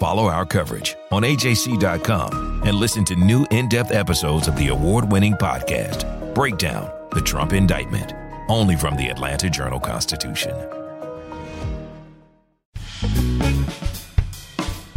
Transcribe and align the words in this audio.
Follow 0.00 0.28
our 0.28 0.46
coverage 0.46 0.96
on 1.12 1.24
AJC.com 1.24 2.62
and 2.64 2.74
listen 2.74 3.04
to 3.04 3.14
new 3.16 3.46
in 3.50 3.68
depth 3.68 3.92
episodes 3.92 4.48
of 4.48 4.56
the 4.56 4.68
award 4.68 5.12
winning 5.12 5.34
podcast, 5.34 6.34
Breakdown 6.34 6.90
The 7.12 7.20
Trump 7.20 7.52
Indictment, 7.52 8.14
only 8.48 8.76
from 8.76 8.96
the 8.96 9.08
Atlanta 9.08 9.50
Journal 9.50 9.78
Constitution. 9.78 10.54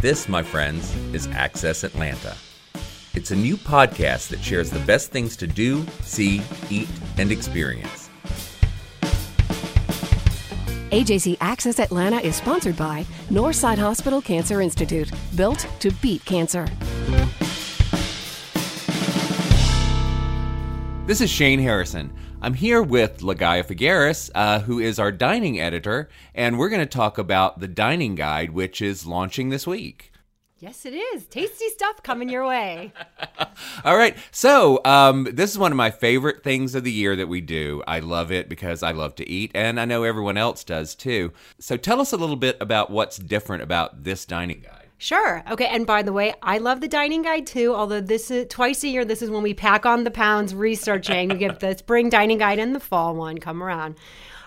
This, 0.00 0.26
my 0.26 0.42
friends, 0.42 0.96
is 1.12 1.26
Access 1.26 1.84
Atlanta. 1.84 2.34
It's 3.12 3.30
a 3.30 3.36
new 3.36 3.58
podcast 3.58 4.28
that 4.28 4.42
shares 4.42 4.70
the 4.70 4.80
best 4.80 5.10
things 5.10 5.36
to 5.36 5.46
do, 5.46 5.84
see, 6.00 6.40
eat, 6.70 6.88
and 7.18 7.30
experience. 7.30 8.03
AJC 10.94 11.38
Access 11.40 11.80
Atlanta 11.80 12.18
is 12.18 12.36
sponsored 12.36 12.76
by 12.76 13.04
Northside 13.28 13.78
Hospital 13.78 14.22
Cancer 14.22 14.60
Institute, 14.60 15.10
built 15.34 15.66
to 15.80 15.90
beat 15.94 16.24
cancer. 16.24 16.68
This 21.04 21.20
is 21.20 21.28
Shane 21.28 21.58
Harrison. 21.58 22.12
I'm 22.40 22.54
here 22.54 22.80
with 22.80 23.22
Ligaya 23.22 23.66
Figueras, 23.66 24.30
uh, 24.36 24.60
who 24.60 24.78
is 24.78 25.00
our 25.00 25.10
dining 25.10 25.58
editor, 25.58 26.10
and 26.32 26.60
we're 26.60 26.68
going 26.68 26.78
to 26.78 26.86
talk 26.86 27.18
about 27.18 27.58
the 27.58 27.66
dining 27.66 28.14
guide, 28.14 28.50
which 28.50 28.80
is 28.80 29.04
launching 29.04 29.48
this 29.48 29.66
week. 29.66 30.12
Yes, 30.64 30.86
it 30.86 30.94
is. 30.94 31.26
Tasty 31.26 31.68
stuff 31.68 32.02
coming 32.02 32.30
your 32.30 32.46
way. 32.46 32.90
All 33.84 33.98
right. 33.98 34.16
So, 34.30 34.80
um, 34.86 35.28
this 35.30 35.50
is 35.50 35.58
one 35.58 35.72
of 35.72 35.76
my 35.76 35.90
favorite 35.90 36.42
things 36.42 36.74
of 36.74 36.84
the 36.84 36.90
year 36.90 37.14
that 37.16 37.28
we 37.28 37.42
do. 37.42 37.82
I 37.86 37.98
love 37.98 38.32
it 38.32 38.48
because 38.48 38.82
I 38.82 38.92
love 38.92 39.14
to 39.16 39.28
eat, 39.28 39.50
and 39.54 39.78
I 39.78 39.84
know 39.84 40.04
everyone 40.04 40.38
else 40.38 40.64
does 40.64 40.94
too. 40.94 41.34
So, 41.58 41.76
tell 41.76 42.00
us 42.00 42.14
a 42.14 42.16
little 42.16 42.36
bit 42.36 42.56
about 42.62 42.88
what's 42.88 43.18
different 43.18 43.62
about 43.62 44.04
this 44.04 44.24
dining 44.24 44.60
guide. 44.60 44.88
Sure. 44.96 45.44
Okay. 45.50 45.66
And 45.66 45.86
by 45.86 46.00
the 46.00 46.14
way, 46.14 46.32
I 46.40 46.56
love 46.56 46.80
the 46.80 46.88
dining 46.88 47.20
guide 47.20 47.46
too. 47.46 47.74
Although 47.74 48.00
this 48.00 48.30
is 48.30 48.46
twice 48.48 48.82
a 48.84 48.88
year. 48.88 49.04
This 49.04 49.20
is 49.20 49.28
when 49.28 49.42
we 49.42 49.52
pack 49.52 49.84
on 49.84 50.04
the 50.04 50.10
pounds 50.10 50.54
researching. 50.54 51.28
we 51.28 51.34
get 51.34 51.60
the 51.60 51.76
spring 51.76 52.08
dining 52.08 52.38
guide 52.38 52.58
and 52.58 52.74
the 52.74 52.80
fall 52.80 53.14
one 53.14 53.36
come 53.36 53.62
around. 53.62 53.96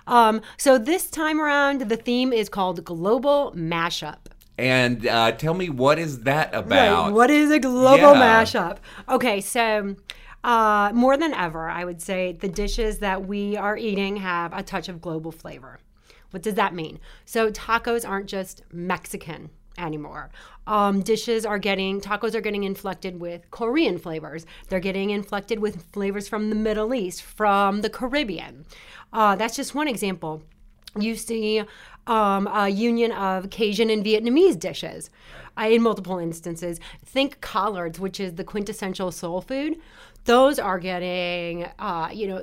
Um, 0.07 0.41
so 0.57 0.79
this 0.79 1.11
time 1.11 1.39
around, 1.39 1.81
the 1.81 1.97
theme 1.97 2.33
is 2.33 2.49
called 2.49 2.83
Global 2.83 3.53
Mashup. 3.55 4.31
And 4.57 5.05
uh, 5.05 5.33
tell 5.33 5.53
me, 5.53 5.69
what 5.69 5.99
is 5.99 6.21
that 6.21 6.53
about? 6.53 7.05
Right. 7.05 7.13
What 7.13 7.29
is 7.29 7.51
a 7.51 7.59
global 7.59 8.15
Yeah. 8.15 8.41
mashup? 8.43 8.77
Okay, 9.07 9.39
so 9.39 9.95
uh, 10.43 10.91
more 10.93 11.15
than 11.17 11.33
ever, 11.33 11.69
I 11.69 11.85
would 11.85 12.01
say 12.01 12.31
the 12.33 12.47
dishes 12.47 12.99
that 12.99 13.27
we 13.27 13.55
are 13.55 13.77
eating 13.77 14.17
have 14.17 14.57
a 14.57 14.63
touch 14.63 14.89
of 14.89 15.01
global 15.01 15.31
flavor. 15.31 15.79
What 16.31 16.43
does 16.43 16.55
that 16.55 16.73
mean? 16.73 16.99
So 17.25 17.51
tacos 17.51 18.07
aren't 18.07 18.27
just 18.27 18.63
Mexican 18.71 19.49
anymore. 19.77 20.31
Um, 20.65 21.01
dishes 21.01 21.45
are 21.45 21.59
getting 21.59 22.01
tacos 22.01 22.33
are 22.33 22.41
getting 22.41 22.63
inflected 22.63 23.19
with 23.21 23.49
Korean 23.51 23.97
flavors. 23.99 24.45
They're 24.69 24.79
getting 24.79 25.11
inflected 25.11 25.59
with 25.59 25.83
flavors 25.93 26.27
from 26.27 26.49
the 26.49 26.55
Middle 26.55 26.93
East, 26.95 27.21
from 27.21 27.81
the 27.81 27.89
Caribbean. 27.89 28.65
Uh, 29.13 29.35
that's 29.35 29.55
just 29.55 29.75
one 29.75 29.87
example 29.87 30.41
you 30.99 31.15
see 31.15 31.63
um, 32.07 32.47
a 32.47 32.69
union 32.69 33.11
of 33.11 33.49
Cajun 33.49 33.89
and 33.89 34.03
Vietnamese 34.03 34.59
dishes 34.59 35.09
in 35.57 35.81
multiple 35.81 36.17
instances. 36.17 36.79
Think 37.05 37.41
collards, 37.41 37.99
which 37.99 38.19
is 38.19 38.35
the 38.35 38.43
quintessential 38.43 39.11
soul 39.11 39.41
food. 39.41 39.77
Those 40.25 40.59
are 40.59 40.77
getting, 40.77 41.65
uh, 41.79 42.09
you 42.13 42.27
know, 42.27 42.41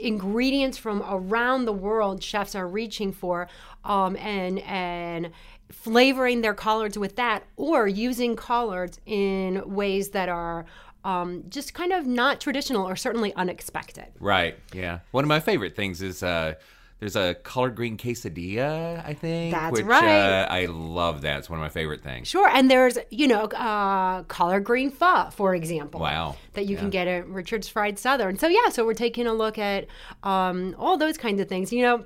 ingredients 0.00 0.78
from 0.78 1.02
around 1.08 1.64
the 1.64 1.72
world. 1.72 2.22
Chefs 2.22 2.54
are 2.54 2.66
reaching 2.66 3.12
for, 3.12 3.48
um, 3.84 4.16
and 4.16 4.58
and 4.60 5.30
flavoring 5.70 6.40
their 6.40 6.54
collards 6.54 6.98
with 6.98 7.16
that, 7.16 7.44
or 7.56 7.86
using 7.86 8.36
collards 8.36 9.00
in 9.06 9.62
ways 9.74 10.10
that 10.10 10.28
are 10.28 10.66
um, 11.04 11.44
just 11.48 11.74
kind 11.74 11.92
of 11.92 12.06
not 12.06 12.40
traditional 12.40 12.88
or 12.88 12.96
certainly 12.96 13.32
unexpected. 13.34 14.06
Right. 14.18 14.58
Yeah. 14.72 15.00
One 15.10 15.24
of 15.24 15.28
my 15.28 15.40
favorite 15.40 15.76
things 15.76 16.02
is 16.02 16.22
uh, 16.22 16.54
there's 17.00 17.16
a 17.16 17.34
collard 17.34 17.74
green 17.74 17.96
quesadilla. 17.96 19.04
I 19.04 19.14
think. 19.14 19.52
That's 19.52 19.72
which, 19.72 19.84
right. 19.84 20.42
Uh, 20.42 20.46
I 20.48 20.66
love 20.66 21.22
that. 21.22 21.38
It's 21.38 21.50
one 21.50 21.58
of 21.58 21.62
my 21.62 21.68
favorite 21.68 22.02
things. 22.02 22.28
Sure, 22.28 22.48
and 22.48 22.70
there's 22.70 22.98
you 23.10 23.28
know 23.28 23.44
uh, 23.44 24.22
collard 24.24 24.64
green 24.64 24.90
pho, 24.90 25.30
for 25.30 25.54
example. 25.54 26.00
Wow. 26.00 26.36
That 26.54 26.66
you 26.66 26.76
can 26.76 26.90
get 26.90 27.08
at 27.08 27.28
Richard's 27.28 27.68
Fried 27.68 27.98
Southern. 27.98 28.38
So 28.38 28.46
yeah, 28.46 28.68
so 28.70 28.84
we're 28.84 28.94
taking 28.94 29.26
a 29.26 29.34
look 29.34 29.58
at 29.58 29.86
um, 30.22 30.74
all 30.78 30.96
those 30.96 31.18
kinds 31.18 31.40
of 31.40 31.48
things. 31.48 31.72
You 31.72 31.82
know, 31.82 32.04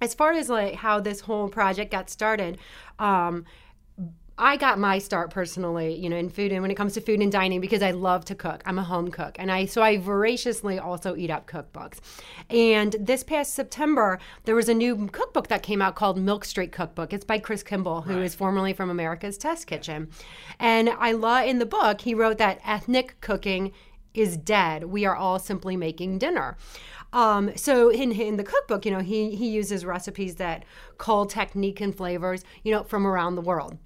as 0.00 0.14
far 0.14 0.32
as 0.32 0.48
like 0.48 0.74
how 0.74 1.00
this 1.00 1.20
whole 1.20 1.48
project 1.48 1.92
got 1.92 2.10
started. 2.10 2.58
Um, 2.98 3.44
I 4.38 4.56
got 4.56 4.78
my 4.78 4.98
start 4.98 5.30
personally, 5.30 5.94
you 5.94 6.08
know, 6.08 6.16
in 6.16 6.30
food 6.30 6.52
and 6.52 6.62
when 6.62 6.70
it 6.70 6.74
comes 6.74 6.94
to 6.94 7.00
food 7.00 7.20
and 7.20 7.30
dining 7.30 7.60
because 7.60 7.82
I 7.82 7.90
love 7.90 8.24
to 8.26 8.34
cook. 8.34 8.62
I'm 8.64 8.78
a 8.78 8.82
home 8.82 9.10
cook. 9.10 9.36
And 9.38 9.52
I 9.52 9.66
so 9.66 9.82
I 9.82 9.98
voraciously 9.98 10.78
also 10.78 11.14
eat 11.16 11.30
up 11.30 11.46
cookbooks. 11.46 11.98
And 12.48 12.96
this 12.98 13.22
past 13.22 13.54
September, 13.54 14.18
there 14.44 14.54
was 14.54 14.68
a 14.68 14.74
new 14.74 15.06
cookbook 15.08 15.48
that 15.48 15.62
came 15.62 15.82
out 15.82 15.96
called 15.96 16.18
Milk 16.18 16.44
Street 16.44 16.72
Cookbook. 16.72 17.12
It's 17.12 17.24
by 17.24 17.38
Chris 17.38 17.62
Kimball, 17.62 18.02
who 18.02 18.20
is 18.20 18.34
formerly 18.34 18.72
from 18.72 18.88
America's 18.88 19.36
Test 19.36 19.66
Kitchen. 19.66 20.08
And 20.58 20.88
I 20.88 21.12
love 21.12 21.46
in 21.46 21.58
the 21.58 21.66
book, 21.66 22.00
he 22.00 22.14
wrote 22.14 22.38
that 22.38 22.60
ethnic 22.64 23.20
cooking 23.20 23.72
is 24.14 24.36
dead. 24.36 24.84
We 24.84 25.04
are 25.04 25.16
all 25.16 25.38
simply 25.38 25.76
making 25.76 26.18
dinner. 26.18 26.56
Um, 27.12 27.54
so 27.56 27.90
in, 27.90 28.12
in 28.12 28.36
the 28.36 28.44
cookbook, 28.44 28.86
you 28.86 28.90
know, 28.90 29.00
he, 29.00 29.34
he 29.36 29.50
uses 29.50 29.84
recipes 29.84 30.36
that 30.36 30.64
call 30.98 31.26
technique 31.26 31.80
and 31.80 31.94
flavors, 31.94 32.44
you 32.62 32.72
know, 32.72 32.82
from 32.82 33.06
around 33.06 33.34
the 33.34 33.42
world. 33.42 33.78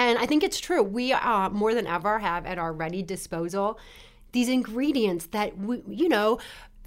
And 0.00 0.18
I 0.18 0.24
think 0.26 0.42
it's 0.42 0.58
true. 0.58 0.82
We 0.82 1.12
uh, 1.12 1.50
more 1.50 1.74
than 1.74 1.86
ever 1.86 2.18
have 2.20 2.46
at 2.46 2.58
our 2.58 2.72
ready 2.72 3.02
disposal 3.02 3.78
these 4.32 4.48
ingredients 4.48 5.26
that 5.26 5.58
we, 5.58 5.82
you 5.88 6.08
know, 6.08 6.38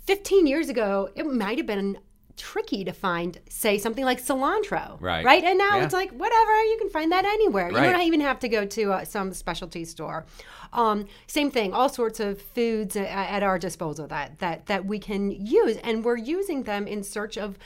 15 0.07 0.47
years 0.47 0.67
ago 0.69 1.09
it 1.15 1.25
might 1.25 1.57
have 1.57 1.67
been 1.67 1.99
tricky 2.35 2.83
to 2.83 2.91
find, 2.91 3.39
say 3.47 3.77
something 3.77 4.03
like 4.05 4.19
cilantro, 4.19 4.99
Right. 4.99 5.23
Right, 5.23 5.43
and 5.43 5.57
now 5.59 5.77
Yeah. 5.77 5.83
it's 5.83 5.93
like 5.93 6.09
whatever 6.11 6.63
you 6.63 6.77
can 6.79 6.89
find 6.89 7.11
that 7.11 7.25
anywhere. 7.25 7.67
You 7.69 7.77
don't 7.91 8.01
even 8.01 8.21
have 8.21 8.39
to 8.39 8.49
go 8.49 8.65
to 8.65 8.91
uh, 8.93 9.05
some 9.05 9.31
specialty 9.33 9.85
store. 9.85 10.25
Um, 10.71 11.05
same 11.27 11.51
thing, 11.51 11.73
all 11.73 11.89
sorts 11.89 12.19
of 12.19 12.41
foods 12.41 12.95
at, 12.95 13.05
at 13.07 13.43
our 13.43 13.59
disposal 13.59 14.07
that 14.07 14.39
that 14.39 14.65
that 14.65 14.85
we 14.85 14.97
can 14.97 15.29
use, 15.29 15.77
and 15.83 16.03
we're 16.03 16.17
using 16.17 16.63
them 16.63 16.87
in 16.87 17.03
search 17.03 17.37
of 17.37 17.59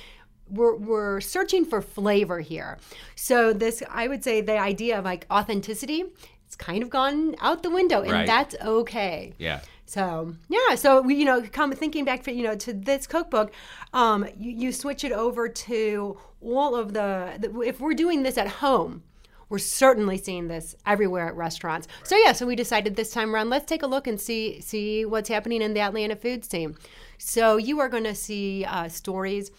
we're, 0.50 0.76
we're 0.76 1.22
searching 1.22 1.66
for 1.66 1.82
flavor 1.82 2.40
here. 2.40 2.78
So 3.16 3.54
this, 3.54 3.84
I 3.90 4.08
would 4.08 4.24
say, 4.24 4.42
the 4.42 4.58
idea 4.58 5.00
of 5.00 5.06
like 5.06 5.26
authenticity, 5.32 6.04
it's 6.46 6.56
kind 6.56 6.82
of 6.84 6.90
gone 6.90 7.36
out 7.42 7.64
the 7.64 7.70
window, 7.70 8.02
and 8.02 8.12
Right. 8.12 8.28
that's 8.28 8.56
okay. 8.62 9.34
Yeah. 9.38 9.60
So 9.86 10.36
yeah, 10.50 10.76
so 10.76 11.02
we, 11.02 11.16
you 11.16 11.26
know, 11.26 11.42
come 11.52 11.72
thinking 11.72 12.04
back, 12.06 12.28
you 12.28 12.44
know, 12.44 12.56
to 12.56 12.74
this 12.74 13.08
cookbook, 13.08 13.54
um, 13.94 14.28
you, 14.38 14.52
you 14.52 14.72
switch 14.72 15.04
it 15.06 15.12
over 15.14 15.48
to 15.48 16.18
all 16.42 16.76
of 16.76 16.94
the, 16.94 17.36
the. 17.40 17.62
If 17.62 17.80
we're 17.80 17.94
doing 17.94 18.24
this 18.24 18.38
at 18.38 18.48
home, 18.48 19.04
we're 19.50 19.60
certainly 19.60 20.18
seeing 20.18 20.50
this 20.50 20.76
everywhere 20.86 21.28
at 21.28 21.36
restaurants. 21.38 21.88
So 22.04 22.18
yeah, 22.18 22.34
so 22.34 22.46
we 22.46 22.56
decided 22.58 22.98
this 22.98 23.12
time 23.12 23.34
around, 23.34 23.50
let's 23.50 23.66
take 23.66 23.82
a 23.82 23.88
look 23.88 24.06
and 24.08 24.20
see 24.20 24.60
see 24.60 25.06
what's 25.06 25.30
happening 25.30 25.62
in 25.62 25.74
the 25.74 25.80
Atlanta 25.80 26.18
food 26.18 26.44
scene. 26.44 26.76
So 27.18 27.56
you 27.56 27.80
are 27.80 27.88
going 27.88 28.04
to 28.04 28.16
see 28.16 28.66
uh, 28.66 28.90
stories 28.90 29.52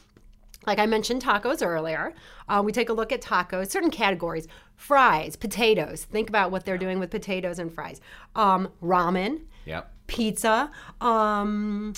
like 0.68 0.78
I 0.78 0.86
mentioned 0.86 1.22
tacos 1.22 1.66
earlier. 1.66 2.14
Uh, 2.48 2.62
we 2.64 2.70
take 2.70 2.88
a 2.88 2.92
look 2.92 3.10
at 3.10 3.20
tacos, 3.20 3.70
certain 3.70 3.90
categories 3.90 4.46
fries, 4.76 5.34
potatoes. 5.34 6.04
Think 6.04 6.28
about 6.28 6.52
what 6.52 6.64
they're 6.64 6.78
doing 6.78 7.00
with 7.00 7.10
potatoes 7.10 7.58
and 7.58 7.72
fries. 7.72 8.00
Um, 8.36 8.68
ramen, 8.80 9.40
Yep. 9.66 9.90
pizza, 10.06 10.70
um, 11.00 11.94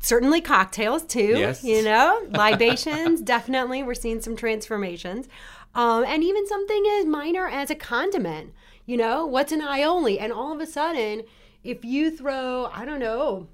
certainly 0.00 0.40
cocktails 0.40 1.02
too. 1.04 1.34
Yes. 1.36 1.64
You 1.64 1.82
know, 1.82 2.24
libations, 2.30 3.20
definitely. 3.34 3.82
We're 3.82 3.94
seeing 3.94 4.20
some 4.20 4.36
transformations. 4.36 5.26
Um, 5.74 6.04
and 6.04 6.22
even 6.22 6.46
something 6.46 6.84
as 6.98 7.04
minor 7.06 7.48
as 7.48 7.68
a 7.70 7.74
condiment. 7.74 8.52
You 8.86 8.96
know, 8.96 9.26
what's 9.26 9.50
an 9.52 9.60
aioli? 9.60 10.18
And 10.20 10.32
all 10.32 10.52
of 10.52 10.60
a 10.60 10.66
sudden, 10.66 11.22
if 11.64 11.84
you 11.84 12.16
throw, 12.16 12.70
I 12.72 12.84
don't 12.84 13.00
know, 13.00 13.48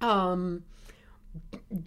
um, 0.00 0.62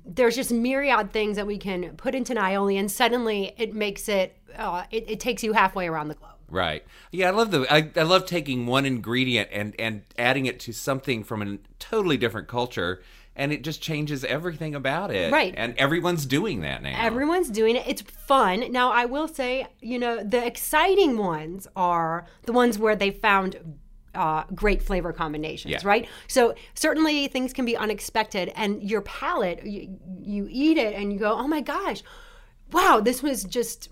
there's 0.05 0.35
just 0.35 0.51
myriad 0.51 1.11
things 1.11 1.37
that 1.37 1.47
we 1.47 1.57
can 1.57 1.95
put 1.97 2.15
into 2.15 2.33
an 2.33 2.37
aioli, 2.37 2.77
and 2.79 2.91
suddenly 2.91 3.53
it 3.57 3.73
makes 3.73 4.09
it, 4.09 4.37
uh, 4.55 4.83
it, 4.91 5.09
it 5.09 5.19
takes 5.19 5.43
you 5.43 5.53
halfway 5.53 5.87
around 5.87 6.09
the 6.09 6.15
globe. 6.15 6.31
Right. 6.49 6.85
Yeah, 7.11 7.27
I 7.27 7.31
love 7.31 7.51
the 7.51 7.67
I, 7.69 7.91
I 7.95 8.03
love 8.03 8.25
taking 8.25 8.67
one 8.67 8.85
ingredient 8.85 9.49
and 9.51 9.75
and 9.77 10.03
adding 10.17 10.45
it 10.45 10.61
to 10.61 10.71
something 10.71 11.25
from 11.25 11.41
a 11.41 11.57
totally 11.77 12.15
different 12.15 12.47
culture 12.47 13.01
and 13.37 13.53
it 13.53 13.63
just 13.63 13.81
changes 13.81 14.25
everything 14.25 14.73
about 14.73 15.11
it. 15.11 15.31
Right. 15.31 15.53
And 15.55 15.77
everyone's 15.77 16.25
doing 16.25 16.61
that 16.61 16.81
now. 16.81 16.99
Everyone's 16.99 17.49
doing 17.49 17.75
it. 17.75 17.83
It's 17.87 18.01
fun. 18.01 18.71
Now, 18.71 18.91
I 18.91 19.05
will 19.05 19.27
say, 19.27 19.67
you 19.79 19.99
know, 19.99 20.23
the 20.23 20.43
exciting 20.43 21.17
ones 21.17 21.67
are 21.75 22.25
the 22.43 22.51
ones 22.51 22.79
where 22.79 22.95
they 22.95 23.11
found 23.11 23.77
uh, 24.17 24.43
great 24.55 24.81
flavor 24.81 25.13
combinations, 25.13 25.71
Yeah. 25.71 25.79
right? 25.83 26.07
So 26.27 26.55
certainly 26.73 27.27
things 27.27 27.53
can 27.53 27.65
be 27.65 27.77
unexpected, 27.77 28.51
and 28.55 28.81
your 28.83 29.01
palate, 29.01 29.63
you, 29.65 29.97
you 30.19 30.47
eat 30.49 30.77
it 30.77 30.95
and 30.95 31.13
you 31.13 31.19
go, 31.19 31.31
oh 31.31 31.47
my 31.47 31.61
gosh, 31.61 32.01
wow, 32.71 32.99
this 32.99 33.21
was 33.23 33.43
just 33.45 33.89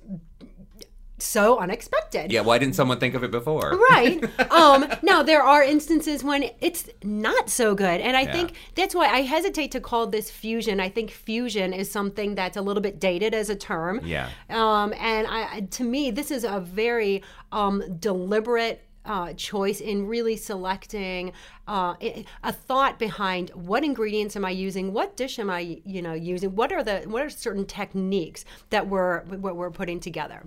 so 1.17 1.59
unexpected. 1.59 2.29
yeah, 2.29 2.41
why 2.41 2.57
didn't 2.57 2.75
someone 2.75 2.99
think 2.99 3.15
of 3.15 3.23
it 3.23 3.31
before? 3.31 3.71
right 3.89 4.21
um 4.51 4.85
now 5.01 5.23
there 5.23 5.41
are 5.41 5.63
instances 5.63 6.23
when 6.25 6.43
it's 6.59 6.89
not 7.03 7.49
so 7.49 7.73
good 7.73 8.01
and 8.01 8.17
i 8.17 8.25
think 8.25 8.51
that's 8.75 8.93
why 8.93 9.07
i 9.07 9.21
hesitate 9.21 9.71
to 9.71 9.79
call 9.79 10.07
this 10.07 10.29
fusion 10.29 10.79
i 10.81 10.89
think 10.89 11.09
fusion 11.11 11.71
is 11.71 11.89
something 11.89 12.35
that's 12.35 12.57
a 12.57 12.61
little 12.61 12.81
bit 12.81 12.99
dated 12.99 13.33
as 13.33 13.49
a 13.49 13.55
term 13.55 14.01
Yeah. 14.03 14.27
um 14.49 14.93
and 14.99 15.25
i 15.27 15.61
to 15.71 15.83
me 15.85 16.11
this 16.11 16.31
is 16.31 16.43
a 16.43 16.59
very 16.59 17.23
um 17.53 17.81
deliberate 17.97 18.81
uh, 19.05 19.33
choice 19.33 19.79
in 19.81 20.07
really 20.07 20.35
selecting 20.37 21.31
uh, 21.67 21.95
i- 22.01 22.25
a 22.43 22.51
thought 22.51 22.99
behind 22.99 23.49
what 23.51 23.83
ingredients 23.83 24.35
am 24.35 24.45
I 24.45 24.51
using, 24.51 24.93
what 24.93 25.15
dish 25.17 25.39
am 25.39 25.49
I, 25.49 25.79
you 25.85 26.01
know, 26.01 26.13
using, 26.13 26.55
what 26.55 26.71
are 26.71 26.83
the 26.83 27.01
what 27.07 27.21
are 27.21 27.29
certain 27.29 27.65
techniques 27.65 28.45
that 28.69 28.87
we're 28.87 29.21
what 29.25 29.55
we're 29.55 29.71
putting 29.71 29.99
together. 29.99 30.43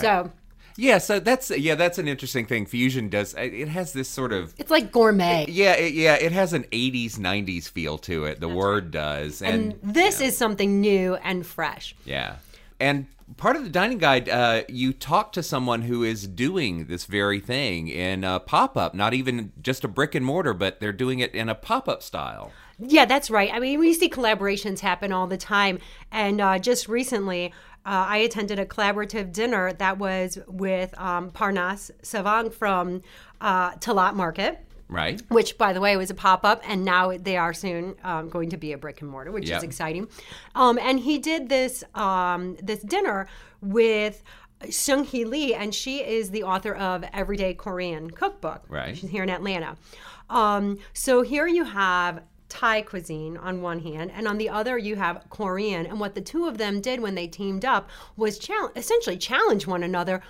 So 0.00 0.30
Yeah, 0.76 0.98
so 0.98 1.18
that's 1.20 1.50
yeah, 1.50 1.74
that's 1.74 1.98
an 1.98 2.08
interesting 2.08 2.46
thing. 2.46 2.64
Fusion 2.66 3.08
does 3.08 3.34
it 3.36 3.68
has 3.68 3.92
this 3.92 4.08
sort 4.08 4.32
of 4.32 4.54
it's 4.58 4.70
like 4.70 4.92
gourmet. 4.92 5.46
yeah, 5.48 5.72
it, 5.74 5.92
yeah, 5.94 6.14
it 6.14 6.32
has 6.32 6.52
an 6.52 6.64
80s 6.72 7.16
90s 7.18 7.68
feel 7.68 7.98
to 7.98 8.24
it. 8.24 8.40
The 8.40 8.48
word 8.48 8.90
does. 8.90 9.42
and 9.42 9.74
this 9.82 10.20
is 10.20 10.36
something 10.36 10.80
new 10.80 11.16
and 11.16 11.44
fresh. 11.46 11.94
Yeah. 12.04 12.36
And 12.80 13.06
part 13.36 13.56
of 13.56 13.62
the 13.62 13.70
dining 13.70 13.98
guide, 13.98 14.28
uh, 14.28 14.62
you 14.68 14.92
talk 14.92 15.32
to 15.32 15.42
someone 15.42 15.82
who 15.82 16.02
is 16.02 16.26
doing 16.26 16.86
this 16.86 17.04
very 17.04 17.38
thing 17.38 17.88
in 17.88 18.24
a 18.24 18.40
pop 18.40 18.76
up, 18.76 18.94
not 18.94 19.14
even 19.14 19.52
just 19.60 19.84
a 19.84 19.88
brick 19.88 20.14
and 20.14 20.24
mortar, 20.24 20.54
but 20.54 20.80
they're 20.80 20.92
doing 20.92 21.20
it 21.20 21.34
in 21.34 21.48
a 21.48 21.54
pop 21.54 21.88
up 21.88 22.02
style. 22.02 22.50
Yeah, 22.78 23.04
that's 23.04 23.30
right. 23.30 23.50
I 23.52 23.58
mean, 23.58 23.78
we 23.78 23.92
see 23.92 24.08
collaborations 24.08 24.80
happen 24.80 25.12
all 25.12 25.26
the 25.26 25.36
time. 25.36 25.78
And 26.10 26.40
uh, 26.40 26.58
just 26.58 26.88
recently, 26.88 27.52
uh, 27.84 28.06
I 28.08 28.18
attended 28.18 28.58
a 28.58 28.66
collaborative 28.66 29.32
dinner 29.32 29.72
that 29.74 29.98
was 29.98 30.38
with 30.46 30.98
um, 30.98 31.30
Parnass 31.30 31.90
Savang 32.02 32.52
from 32.52 33.02
uh, 33.40 33.72
Talat 33.76 34.14
Market. 34.14 34.64
Right? 34.90 35.22
Which, 35.28 35.56
by 35.56 35.72
the 35.72 35.80
way, 35.80 35.96
was 35.96 36.10
a 36.10 36.14
pop 36.14 36.44
up, 36.44 36.62
and 36.66 36.84
now 36.84 37.16
they 37.16 37.36
are 37.36 37.54
soon 37.54 37.94
um, 38.02 38.28
going 38.28 38.50
to 38.50 38.56
be 38.56 38.72
a 38.72 38.78
brick 38.78 39.00
and 39.00 39.08
mortar, 39.10 39.30
which 39.30 39.48
Yep. 39.48 39.58
is 39.58 39.62
exciting. 39.62 40.08
Um, 40.54 40.78
and 40.78 41.00
he 41.00 41.18
did 41.18 41.48
this 41.48 41.84
um, 41.94 42.56
this 42.62 42.80
dinner 42.82 43.28
with 43.62 44.22
Seung 44.64 45.06
Hee 45.06 45.24
Lee, 45.24 45.54
and 45.54 45.74
she 45.74 45.98
is 46.04 46.30
the 46.30 46.42
author 46.42 46.74
of 46.74 47.04
Everyday 47.12 47.54
Korean 47.54 48.10
Cookbook. 48.10 48.64
Right. 48.68 48.96
She's 48.96 49.10
here 49.10 49.22
in 49.22 49.30
Atlanta. 49.30 49.76
Um, 50.28 50.78
so 50.92 51.22
here 51.22 51.46
you 51.46 51.64
have 51.64 52.22
Thai 52.48 52.82
cuisine 52.82 53.36
on 53.36 53.62
one 53.62 53.78
hand, 53.80 54.10
and 54.14 54.26
on 54.26 54.38
the 54.38 54.48
other 54.48 54.76
you 54.76 54.96
have 54.96 55.24
Korean. 55.30 55.86
And 55.86 56.00
what 56.00 56.14
the 56.16 56.20
two 56.20 56.46
of 56.46 56.58
them 56.58 56.80
did 56.80 57.00
when 57.00 57.14
they 57.14 57.28
teamed 57.28 57.64
up 57.64 57.88
was 58.16 58.40
essentially 58.76 59.16
challenge 59.16 59.66
one 59.68 59.82
another 59.84 60.20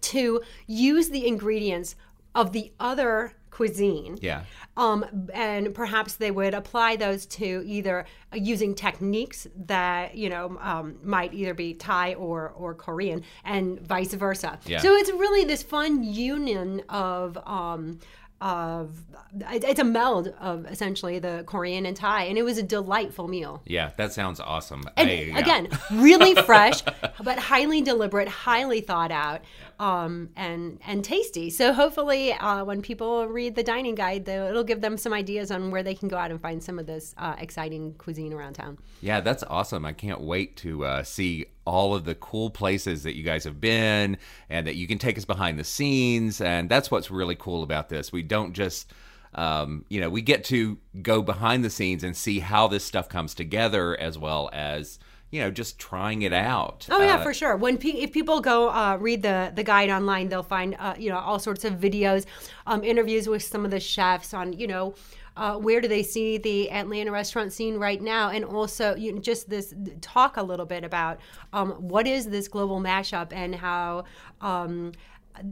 to 0.00 0.40
use 0.66 1.10
the 1.10 1.26
ingredients 1.26 1.94
of 2.34 2.52
the 2.52 2.72
other 2.80 3.32
cuisine. 3.56 4.18
Yeah. 4.20 4.44
Um, 4.76 5.06
and 5.32 5.74
perhaps 5.74 6.16
they 6.16 6.30
would 6.30 6.52
apply 6.52 6.96
those 6.96 7.24
to 7.26 7.62
either 7.64 8.04
using 8.34 8.74
techniques 8.74 9.46
that 9.64 10.14
you 10.14 10.28
know 10.28 10.58
um, 10.60 10.98
might 11.02 11.32
either 11.32 11.54
be 11.54 11.72
Thai 11.72 12.14
or 12.14 12.50
or 12.50 12.74
Korean, 12.74 13.22
and 13.44 13.80
vice 13.80 14.12
versa. 14.12 14.58
Yeah. 14.66 14.80
So 14.80 14.94
it's 14.94 15.10
really 15.10 15.44
this 15.44 15.62
fun 15.62 16.04
union 16.04 16.82
of. 16.90 17.38
Um, 17.46 17.98
of 18.40 19.02
it's 19.50 19.80
a 19.80 19.84
meld 19.84 20.28
of 20.40 20.66
essentially 20.66 21.18
the 21.18 21.44
Korean 21.46 21.86
and 21.86 21.96
Thai, 21.96 22.24
and 22.24 22.38
it 22.38 22.42
was 22.42 22.58
a 22.58 22.62
delightful 22.62 23.28
meal. 23.28 23.62
Yeah, 23.66 23.90
that 23.96 24.12
sounds 24.12 24.40
awesome. 24.40 24.82
And 24.96 25.08
I- 25.08 25.12
yeah. 25.12 25.38
again, 25.38 25.68
really 25.92 26.34
fresh, 26.42 26.82
but 27.22 27.38
highly 27.38 27.82
deliberate, 27.82 28.28
highly 28.28 28.80
thought 28.80 29.10
out, 29.10 29.42
um, 29.78 30.30
and 30.36 30.78
and 30.86 31.04
tasty. 31.04 31.50
So 31.50 31.72
hopefully, 31.72 32.32
uh, 32.32 32.64
when 32.64 32.82
people 32.82 33.26
read 33.26 33.54
the 33.54 33.62
dining 33.62 33.94
guide, 33.94 34.28
it'll 34.28 34.64
give 34.64 34.80
them 34.80 34.96
some 34.96 35.12
ideas 35.12 35.50
on 35.50 35.70
where 35.70 35.82
they 35.82 35.94
can 35.94 36.08
go 36.08 36.16
out 36.16 36.30
and 36.30 36.40
find 36.40 36.62
some 36.62 36.78
of 36.78 36.86
this 36.86 37.14
uh, 37.18 37.36
exciting 37.38 37.94
cuisine 37.94 38.32
around 38.32 38.54
town. 38.54 38.78
Yeah, 39.00 39.20
that's 39.20 39.42
awesome. 39.44 39.84
I 39.84 39.92
can't 39.92 40.20
wait 40.20 40.56
to 40.58 40.84
uh, 40.84 41.02
see 41.02 41.46
all 41.66 41.94
of 41.94 42.04
the 42.04 42.14
cool 42.14 42.48
places 42.48 43.02
that 43.02 43.16
you 43.16 43.22
guys 43.22 43.44
have 43.44 43.60
been 43.60 44.16
and 44.48 44.66
that 44.66 44.76
you 44.76 44.86
can 44.86 44.98
take 44.98 45.18
us 45.18 45.24
behind 45.24 45.58
the 45.58 45.64
scenes. 45.64 46.40
And 46.40 46.68
that's 46.68 46.90
what's 46.90 47.10
really 47.10 47.34
cool 47.34 47.62
about 47.62 47.88
this. 47.88 48.12
We 48.12 48.22
don't 48.22 48.52
just, 48.52 48.92
um, 49.34 49.84
you 49.88 50.00
know, 50.00 50.08
we 50.08 50.22
get 50.22 50.44
to 50.44 50.78
go 51.02 51.22
behind 51.22 51.64
the 51.64 51.70
scenes 51.70 52.04
and 52.04 52.16
see 52.16 52.38
how 52.38 52.68
this 52.68 52.84
stuff 52.84 53.08
comes 53.08 53.34
together 53.34 53.98
as 54.00 54.16
well 54.16 54.48
as, 54.52 54.98
you 55.30 55.40
know, 55.40 55.50
just 55.50 55.78
trying 55.78 56.22
it 56.22 56.32
out. 56.32 56.86
Oh 56.88 57.02
yeah, 57.02 57.16
Uh, 57.16 57.22
for 57.22 57.34
sure. 57.34 57.56
When 57.56 57.78
pe- 57.78 57.88
if 57.90 58.12
people 58.12 58.40
go 58.40 58.68
uh, 58.70 58.96
read 59.00 59.22
the 59.22 59.52
the 59.54 59.64
guide 59.64 59.90
online, 59.90 60.28
they'll 60.28 60.44
find 60.44 60.76
uh, 60.78 60.94
you 60.96 61.10
know 61.10 61.18
all 61.18 61.40
sorts 61.40 61.64
of 61.64 61.74
videos, 61.74 62.24
um, 62.66 62.84
interviews 62.84 63.28
with 63.28 63.42
some 63.42 63.64
of 63.64 63.72
the 63.72 63.80
chefs 63.80 64.32
on 64.32 64.52
you 64.52 64.68
know. 64.68 64.94
Uh, 65.36 65.56
where 65.56 65.80
do 65.80 65.88
they 65.88 66.02
see 66.02 66.38
the 66.38 66.70
Atlanta 66.70 67.10
restaurant 67.10 67.52
scene 67.52 67.76
right 67.76 68.00
now? 68.00 68.30
And 68.30 68.44
also, 68.44 68.94
you 68.96 69.12
know, 69.12 69.20
just 69.20 69.50
this 69.50 69.74
talk 70.00 70.36
a 70.36 70.42
little 70.42 70.66
bit 70.66 70.84
about 70.84 71.20
um, 71.52 71.72
what 71.72 72.06
is 72.06 72.26
this 72.28 72.48
global 72.48 72.80
mashup 72.80 73.32
and 73.32 73.54
how 73.54 74.04
um, 74.40 74.92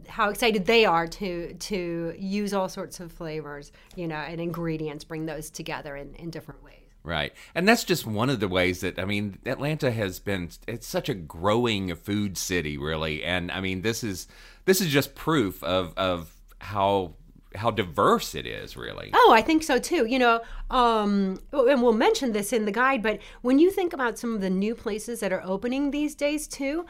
how 0.08 0.30
excited 0.30 0.64
they 0.64 0.86
are 0.86 1.06
to 1.06 1.52
to 1.54 2.14
use 2.18 2.54
all 2.54 2.68
sorts 2.68 3.00
of 3.00 3.12
flavors, 3.12 3.70
you 3.96 4.08
know, 4.08 4.16
and 4.16 4.40
ingredients, 4.40 5.04
bring 5.04 5.26
those 5.26 5.50
together 5.50 5.94
in, 5.96 6.14
in 6.14 6.30
different 6.30 6.64
ways. 6.64 6.74
Right. 7.02 7.34
And 7.54 7.68
that's 7.68 7.84
just 7.84 8.06
one 8.06 8.30
of 8.30 8.40
the 8.40 8.48
ways 8.48 8.80
that, 8.80 8.98
I 8.98 9.04
mean, 9.04 9.36
Atlanta 9.44 9.90
has 9.90 10.20
been, 10.20 10.48
it's 10.66 10.86
such 10.86 11.10
a 11.10 11.14
growing 11.14 11.94
food 11.96 12.38
city, 12.38 12.78
really. 12.78 13.22
And 13.22 13.52
I 13.52 13.60
mean, 13.60 13.82
this 13.82 14.02
is, 14.02 14.26
this 14.64 14.80
is 14.80 14.90
just 14.90 15.14
proof 15.14 15.62
of, 15.62 15.92
of 15.98 16.34
how, 16.60 17.16
how 17.54 17.70
diverse 17.70 18.34
it 18.34 18.46
is, 18.46 18.76
really. 18.76 19.10
Oh, 19.14 19.32
I 19.32 19.42
think 19.42 19.62
so 19.62 19.78
too. 19.78 20.06
You 20.06 20.18
know, 20.18 20.40
um, 20.70 21.38
and 21.52 21.82
we'll 21.82 21.92
mention 21.92 22.32
this 22.32 22.52
in 22.52 22.64
the 22.64 22.72
guide, 22.72 23.02
but 23.02 23.20
when 23.42 23.58
you 23.58 23.70
think 23.70 23.92
about 23.92 24.18
some 24.18 24.34
of 24.34 24.40
the 24.40 24.50
new 24.50 24.74
places 24.74 25.20
that 25.20 25.32
are 25.32 25.42
opening 25.44 25.90
these 25.90 26.14
days 26.14 26.46
too, 26.48 26.84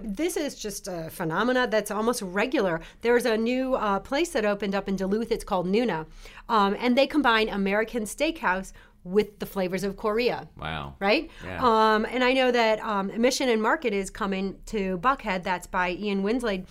this 0.00 0.36
is 0.36 0.54
just 0.56 0.88
a 0.88 1.10
phenomena 1.10 1.66
that's 1.66 1.90
almost 1.90 2.22
regular. 2.22 2.80
There's 3.02 3.24
a 3.26 3.36
new 3.36 3.74
uh, 3.74 4.00
place 4.00 4.30
that 4.30 4.44
opened 4.44 4.74
up 4.74 4.88
in 4.88 4.96
Duluth. 4.96 5.30
It's 5.32 5.44
called 5.44 5.66
Nuna, 5.66 6.06
um, 6.48 6.76
and 6.78 6.96
they 6.96 7.06
combine 7.06 7.48
American 7.48 8.04
steakhouse 8.04 8.72
with 9.04 9.38
the 9.38 9.44
flavors 9.46 9.84
of 9.84 9.98
Korea 9.98 10.48
Wow. 10.58 10.94
right? 10.98 11.30
Yeah. 11.44 11.58
Um, 11.62 12.06
and 12.06 12.24
I 12.24 12.32
know 12.32 12.50
that 12.50 12.80
um, 12.80 13.10
Mission 13.20 13.50
and 13.50 13.60
Market 13.60 13.92
is 13.92 14.08
coming 14.08 14.56
to 14.66 14.96
Buckhead. 14.98 15.42
That's 15.42 15.66
by 15.66 15.90
Ian 15.90 16.22
Winslade, 16.22 16.66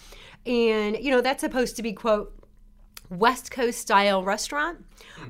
and 0.46 0.98
you 0.98 1.12
know 1.12 1.22
that's 1.22 1.42
supposed 1.42 1.75
to 1.75 1.84
be 1.84 1.94
quote 1.94 2.34
West 3.17 3.51
Coast 3.51 3.79
style 3.79 4.24
restaurant. 4.24 4.86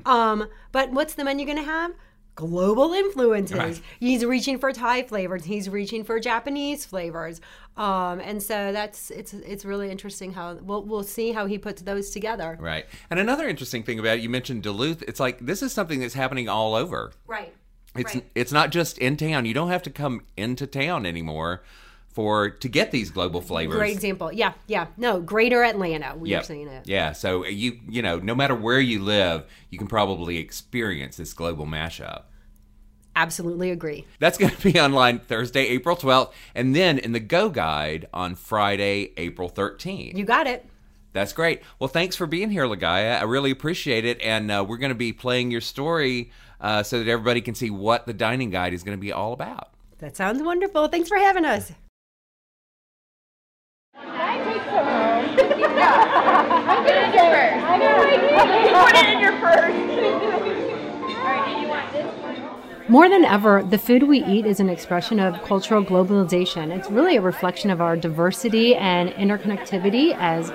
Um, 0.06 0.48
but 0.72 0.90
what's 0.92 1.14
the 1.14 1.24
menu 1.24 1.44
going 1.46 1.58
to 1.58 1.64
have? 1.64 1.92
Global 2.36 2.92
influences. 2.92 3.80
He's 4.00 4.24
reaching 4.24 4.58
for 4.58 4.72
Thai 4.72 5.04
flavors. 5.04 5.44
He's 5.44 5.68
reaching 5.70 6.02
for 6.02 6.18
Japanese 6.18 6.84
flavors, 6.84 7.40
um, 7.76 8.18
and 8.18 8.42
so 8.42 8.72
that's 8.72 9.12
it's 9.12 9.34
it's 9.34 9.64
really 9.64 9.88
interesting 9.88 10.32
how 10.32 10.54
we'll 10.54 10.82
we'll 10.82 11.04
see 11.04 11.30
how 11.30 11.46
he 11.46 11.58
puts 11.58 11.82
those 11.82 12.10
together. 12.10 12.58
Right. 12.60 12.86
And 13.08 13.20
another 13.20 13.48
interesting 13.48 13.84
thing 13.84 14.00
about 14.00 14.16
it, 14.18 14.22
you 14.22 14.28
mentioned 14.28 14.64
Duluth. 14.64 15.02
It's 15.02 15.20
like 15.20 15.38
this 15.46 15.62
is 15.62 15.72
something 15.72 16.00
that's 16.00 16.14
happening 16.14 16.48
all 16.48 16.74
over. 16.74 17.12
Right. 17.28 17.54
It's 17.94 18.16
Right. 18.16 18.24
it's 18.34 18.50
not 18.50 18.70
just 18.70 18.98
in 18.98 19.16
town. 19.16 19.46
You 19.46 19.54
don't 19.54 19.68
have 19.68 19.84
to 19.84 19.90
come 19.90 20.22
into 20.36 20.66
town 20.66 21.06
anymore 21.06 21.62
for 22.14 22.48
to 22.48 22.68
get 22.68 22.90
these 22.92 23.10
global 23.10 23.40
flavors. 23.42 23.76
Great 23.76 23.92
example. 23.92 24.32
Yeah, 24.32 24.54
yeah. 24.66 24.86
No, 24.96 25.20
Greater 25.20 25.62
Atlanta. 25.62 26.14
We 26.16 26.30
Yeah. 26.30 26.40
are 26.40 26.42
saying 26.44 26.68
it. 26.68 26.86
Yeah. 26.86 27.12
So 27.12 27.44
you 27.44 27.80
you 27.88 28.00
know, 28.02 28.18
no 28.18 28.34
matter 28.34 28.54
where 28.54 28.80
you 28.80 29.02
live, 29.02 29.44
you 29.68 29.78
can 29.78 29.88
probably 29.88 30.38
experience 30.38 31.16
this 31.16 31.32
global 31.34 31.66
mashup. 31.66 32.22
Absolutely 33.16 33.70
agree. 33.70 34.06
That's 34.18 34.38
going 34.38 34.54
to 34.54 34.72
be 34.72 34.80
online 34.80 35.18
Thursday, 35.20 35.66
April 35.68 35.96
12th, 35.96 36.32
and 36.54 36.74
then 36.74 36.98
in 36.98 37.12
the 37.12 37.20
Go 37.20 37.48
Guide 37.48 38.08
on 38.12 38.34
Friday, 38.34 39.12
April 39.16 39.48
13th. 39.50 40.16
You 40.16 40.24
got 40.24 40.46
it. 40.48 40.66
That's 41.12 41.32
great. 41.32 41.62
Well, 41.78 41.86
thanks 41.86 42.16
for 42.16 42.26
being 42.26 42.50
here, 42.50 42.64
Ligaya. 42.64 43.20
I 43.20 43.22
really 43.22 43.52
appreciate 43.52 44.04
it. 44.04 44.20
And 44.20 44.50
uh, 44.50 44.64
we're 44.68 44.78
going 44.78 44.90
to 44.90 44.96
be 44.96 45.12
playing 45.12 45.52
your 45.52 45.60
story 45.60 46.32
uh, 46.60 46.82
so 46.82 46.98
that 46.98 47.08
everybody 47.08 47.40
can 47.40 47.54
see 47.54 47.70
what 47.70 48.06
the 48.06 48.12
dining 48.12 48.50
guide 48.50 48.72
is 48.74 48.82
going 48.82 48.96
to 48.98 49.00
be 49.00 49.12
all 49.12 49.32
about. 49.32 49.68
That 49.98 50.16
sounds 50.16 50.42
wonderful. 50.42 50.88
Thanks 50.88 51.08
for 51.08 51.16
having 51.16 51.44
us. 51.44 51.70
Can 61.08 61.26
I 61.26 61.90
take 61.92 62.06
some 62.20 62.36
home? 62.36 62.60
More 62.88 63.08
than 63.08 63.24
ever, 63.24 63.62
the 63.62 63.78
food 63.78 64.02
we 64.04 64.22
eat 64.24 64.46
is 64.46 64.60
an 64.60 64.68
expression 64.68 65.18
of 65.18 65.42
cultural 65.42 65.82
globalization. 65.82 66.70
It's 66.70 66.90
really 66.90 67.16
a 67.16 67.20
reflection 67.20 67.70
of 67.70 67.80
our 67.80 67.96
diversity 67.96 68.74
and 68.74 69.10
interconnectivity 69.10 70.14
as 70.18 70.52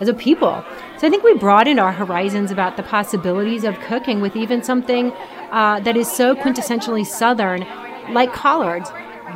as 0.00 0.08
a 0.08 0.14
people. 0.14 0.64
So 0.98 1.06
I 1.08 1.10
think 1.10 1.24
we 1.24 1.34
broadened 1.34 1.80
our 1.80 1.92
horizons 1.92 2.50
about 2.50 2.76
the 2.76 2.84
possibilities 2.84 3.64
of 3.64 3.78
cooking 3.80 4.20
with 4.20 4.36
even 4.36 4.62
something 4.62 5.12
uh, 5.50 5.80
that 5.80 5.96
is 5.96 6.10
so 6.10 6.36
quintessentially 6.36 7.04
Southern, 7.04 7.66
like 8.12 8.32
collards. 8.32 8.90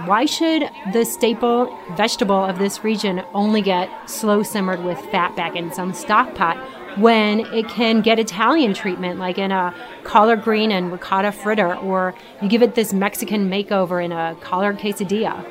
Why 0.07 0.25
should 0.25 0.69
the 0.93 1.05
staple 1.05 1.79
vegetable 1.97 2.43
of 2.43 2.59
this 2.59 2.83
region 2.83 3.23
only 3.35 3.63
get 3.63 3.89
slow 4.09 4.43
simmered 4.43 4.83
with 4.83 4.99
fat 5.07 5.37
back 5.37 5.55
in 5.55 5.73
some 5.73 5.93
stock 5.93 6.35
pot 6.35 6.57
when 6.99 7.41
it 7.41 7.69
can 7.69 8.01
get 8.01 8.19
Italian 8.19 8.75
treatment, 8.75 9.19
like 9.19 9.39
in 9.39 9.53
a 9.53 9.75
collard 10.03 10.43
green 10.43 10.73
and 10.73 10.91
ricotta 10.91 11.31
fritter, 11.31 11.77
or 11.77 12.15
you 12.41 12.49
give 12.49 12.63
it 12.63 12.75
this 12.75 12.93
Mexican 12.93 13.51
makeover 13.51 14.03
in 14.05 14.13
a 14.13 14.35
collard 14.41 14.79
quesadilla? 14.79 15.47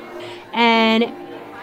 And 0.52 1.12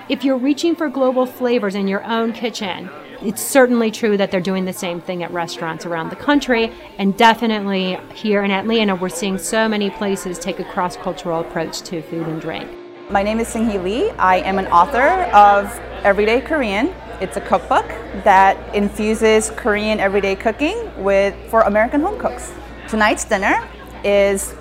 if 0.09 0.23
you're 0.23 0.37
reaching 0.37 0.75
for 0.75 0.89
global 0.89 1.25
flavors 1.25 1.75
in 1.75 1.87
your 1.87 2.03
own 2.05 2.33
kitchen, 2.33 2.89
it's 3.21 3.41
certainly 3.41 3.91
true 3.91 4.17
that 4.17 4.31
they're 4.31 4.39
doing 4.39 4.65
the 4.65 4.73
same 4.73 5.01
thing 5.01 5.23
at 5.23 5.31
restaurants 5.31 5.85
around 5.85 6.09
the 6.09 6.15
country, 6.15 6.71
and 6.97 7.17
definitely 7.17 7.99
here 8.13 8.43
in 8.43 8.51
Atlanta, 8.51 8.95
we're 8.95 9.09
seeing 9.09 9.37
so 9.37 9.67
many 9.67 9.89
places 9.89 10.39
take 10.39 10.59
a 10.59 10.63
cross 10.63 10.95
cultural 10.95 11.41
approach 11.41 11.81
to 11.81 12.01
food 12.03 12.27
and 12.27 12.41
drink. 12.41 12.69
My 13.09 13.23
name 13.23 13.39
is 13.39 13.47
Seung 13.47 13.69
Hee 13.71 13.79
Lee. 13.79 14.09
I 14.11 14.37
am 14.37 14.57
an 14.59 14.67
author 14.67 15.23
of 15.33 15.65
Everyday 16.03 16.41
Korean. 16.41 16.93
It's 17.19 17.35
a 17.35 17.41
cookbook 17.41 17.87
that 18.23 18.73
infuses 18.73 19.49
Korean 19.51 19.99
everyday 19.99 20.35
cooking 20.35 20.89
with 21.03 21.35
for 21.49 21.61
American 21.61 22.01
home 22.01 22.17
cooks. 22.17 22.53
Tonight's 22.87 23.25
dinner 23.25 23.67
is 24.03 24.55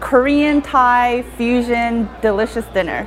Korean 0.00 0.60
Thai 0.60 1.22
fusion 1.36 2.08
delicious 2.20 2.64
dinner. 2.66 3.06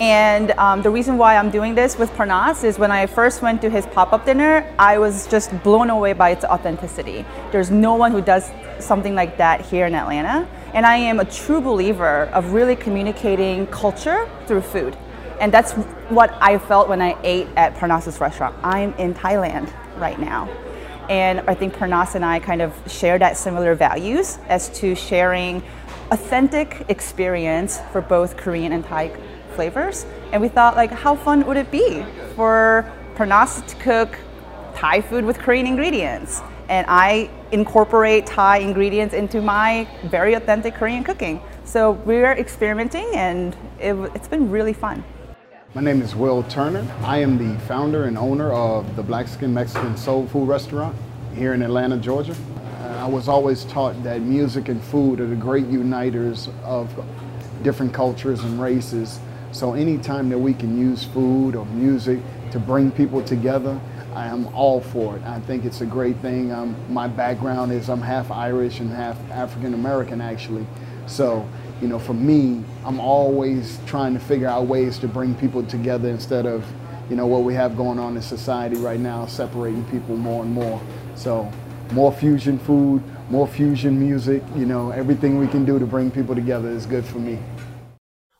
And 0.00 0.52
um, 0.52 0.80
the 0.80 0.88
reason 0.88 1.18
why 1.18 1.36
I'm 1.36 1.50
doing 1.50 1.74
this 1.74 1.98
with 1.98 2.10
Parnass 2.12 2.64
is 2.64 2.78
when 2.78 2.90
I 2.90 3.04
first 3.04 3.42
went 3.42 3.60
to 3.60 3.68
his 3.68 3.84
pop 3.86 4.14
up 4.14 4.24
dinner, 4.24 4.66
I 4.78 4.96
was 4.96 5.26
just 5.26 5.62
blown 5.62 5.90
away 5.90 6.14
by 6.14 6.30
its 6.30 6.42
authenticity. 6.42 7.26
There's 7.52 7.70
no 7.70 7.94
one 7.96 8.10
who 8.10 8.22
does 8.22 8.50
something 8.78 9.14
like 9.14 9.36
that 9.36 9.60
here 9.60 9.84
in 9.84 9.94
Atlanta. 9.94 10.48
And 10.72 10.86
I 10.86 10.96
am 10.96 11.20
a 11.20 11.26
true 11.26 11.60
believer 11.60 12.30
of 12.32 12.54
really 12.54 12.76
communicating 12.76 13.66
culture 13.66 14.26
through 14.46 14.62
food. 14.62 14.96
And 15.38 15.52
that's 15.52 15.72
what 16.08 16.34
I 16.40 16.56
felt 16.56 16.88
when 16.88 17.02
I 17.02 17.14
ate 17.22 17.48
at 17.56 17.74
Parnass's 17.74 18.20
restaurant. 18.20 18.56
I'm 18.62 18.94
in 18.94 19.12
Thailand 19.12 19.70
right 19.98 20.18
now. 20.18 20.48
And 21.10 21.40
I 21.40 21.54
think 21.54 21.74
Parnass 21.74 22.14
and 22.14 22.24
I 22.24 22.38
kind 22.38 22.62
of 22.62 22.72
share 22.86 23.18
that 23.18 23.36
similar 23.36 23.74
values 23.74 24.38
as 24.48 24.70
to 24.78 24.94
sharing 24.94 25.62
authentic 26.10 26.86
experience 26.88 27.80
for 27.92 28.00
both 28.00 28.38
Korean 28.38 28.72
and 28.72 28.84
Thai 28.84 29.08
flavors. 29.60 30.06
And 30.32 30.40
we 30.40 30.48
thought, 30.48 30.74
like, 30.74 30.90
how 30.90 31.14
fun 31.14 31.46
would 31.46 31.58
it 31.58 31.70
be 31.70 32.02
for 32.34 32.90
Parnass 33.14 33.60
to 33.68 33.76
cook 33.76 34.18
Thai 34.74 35.02
food 35.02 35.22
with 35.22 35.38
Korean 35.38 35.66
ingredients? 35.66 36.40
And 36.70 36.86
I 36.88 37.28
incorporate 37.52 38.24
Thai 38.24 38.60
ingredients 38.60 39.12
into 39.12 39.42
my 39.42 39.86
very 40.04 40.32
authentic 40.32 40.74
Korean 40.76 41.04
cooking. 41.04 41.42
So 41.64 41.90
we're 42.06 42.32
experimenting, 42.32 43.06
and 43.14 43.54
it, 43.78 43.92
it's 44.14 44.28
been 44.28 44.50
really 44.50 44.72
fun. 44.72 45.04
My 45.74 45.82
name 45.82 46.00
is 46.00 46.16
Will 46.16 46.42
Turner. 46.44 46.86
I 47.02 47.18
am 47.18 47.36
the 47.36 47.60
founder 47.66 48.04
and 48.04 48.16
owner 48.16 48.50
of 48.52 48.96
the 48.96 49.02
Blaxican 49.02 49.52
Mexican 49.52 49.94
Soul 49.94 50.26
Food 50.28 50.48
Restaurant 50.48 50.96
here 51.34 51.52
in 51.52 51.60
Atlanta, 51.60 51.98
Georgia. 51.98 52.34
Uh, 52.80 53.04
I 53.04 53.06
was 53.06 53.28
always 53.28 53.66
taught 53.66 54.02
that 54.04 54.22
music 54.22 54.70
and 54.70 54.82
food 54.82 55.20
are 55.20 55.26
the 55.26 55.36
great 55.36 55.66
uniters 55.66 56.48
of 56.64 56.88
different 57.62 57.92
cultures 57.92 58.42
and 58.42 58.58
races. 58.58 59.20
So 59.52 59.74
anytime 59.74 60.28
that 60.28 60.38
we 60.38 60.54
can 60.54 60.78
use 60.78 61.04
food 61.04 61.56
or 61.56 61.66
music 61.66 62.20
to 62.52 62.58
bring 62.58 62.90
people 62.90 63.22
together, 63.22 63.80
I 64.14 64.26
am 64.26 64.46
all 64.54 64.80
for 64.80 65.16
it. 65.16 65.22
I 65.24 65.40
think 65.40 65.64
it's 65.64 65.80
a 65.80 65.86
great 65.86 66.16
thing. 66.18 66.52
Um, 66.52 66.76
my 66.88 67.08
background 67.08 67.72
is 67.72 67.88
I'm 67.88 68.00
half 68.00 68.30
Irish 68.30 68.80
and 68.80 68.90
half 68.90 69.16
African 69.30 69.74
American 69.74 70.20
actually. 70.20 70.66
So, 71.06 71.48
you 71.80 71.88
know, 71.88 71.98
for 71.98 72.14
me, 72.14 72.62
I'm 72.84 73.00
always 73.00 73.78
trying 73.86 74.14
to 74.14 74.20
figure 74.20 74.46
out 74.46 74.66
ways 74.66 74.98
to 74.98 75.08
bring 75.08 75.34
people 75.34 75.64
together 75.64 76.08
instead 76.08 76.46
of, 76.46 76.64
you 77.08 77.16
know, 77.16 77.26
what 77.26 77.42
we 77.42 77.54
have 77.54 77.76
going 77.76 77.98
on 77.98 78.16
in 78.16 78.22
society 78.22 78.76
right 78.76 79.00
now, 79.00 79.26
separating 79.26 79.84
people 79.86 80.16
more 80.16 80.44
and 80.44 80.52
more. 80.52 80.80
So, 81.16 81.50
more 81.92 82.12
fusion 82.12 82.58
food, 82.58 83.02
more 83.30 83.48
fusion 83.48 83.98
music, 83.98 84.42
you 84.54 84.66
know, 84.66 84.90
everything 84.90 85.38
we 85.38 85.48
can 85.48 85.64
do 85.64 85.78
to 85.78 85.86
bring 85.86 86.10
people 86.10 86.36
together 86.36 86.68
is 86.68 86.86
good 86.86 87.04
for 87.04 87.18
me. 87.18 87.38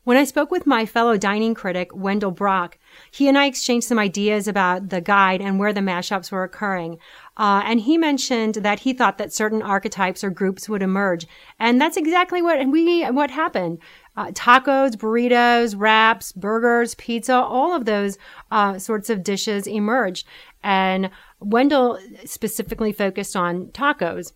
When 0.02 0.16
I 0.16 0.24
spoke 0.24 0.50
with 0.50 0.66
my 0.66 0.86
fellow 0.86 1.18
dining 1.18 1.54
critic, 1.54 1.94
Wendell 1.94 2.30
Brock, 2.30 2.78
he 3.10 3.28
and 3.28 3.36
I 3.36 3.44
exchanged 3.44 3.86
some 3.86 3.98
ideas 3.98 4.48
about 4.48 4.88
the 4.88 5.02
guide 5.02 5.42
and 5.42 5.58
where 5.58 5.74
the 5.74 5.80
mashups 5.80 6.32
were 6.32 6.42
occurring. 6.42 6.98
Uh, 7.36 7.62
and 7.66 7.80
he 7.80 7.98
mentioned 7.98 8.54
that 8.56 8.80
he 8.80 8.94
thought 8.94 9.18
that 9.18 9.32
certain 9.32 9.60
archetypes 9.60 10.24
or 10.24 10.30
groups 10.30 10.70
would 10.70 10.80
emerge. 10.80 11.26
And 11.58 11.78
that's 11.78 11.98
exactly 11.98 12.40
what 12.40 12.66
we, 12.68 13.04
what 13.04 13.30
happened. 13.30 13.78
Uh, 14.16 14.28
tacos, 14.28 14.96
burritos, 14.96 15.74
wraps, 15.76 16.32
burgers, 16.32 16.94
pizza, 16.94 17.34
all 17.34 17.76
of 17.76 17.84
those 17.84 18.16
uh, 18.50 18.78
sorts 18.78 19.10
of 19.10 19.22
dishes 19.22 19.66
emerged. 19.66 20.26
And 20.62 21.10
Wendell 21.40 21.98
specifically 22.24 22.92
focused 22.92 23.36
on 23.36 23.66
tacos. 23.66 24.32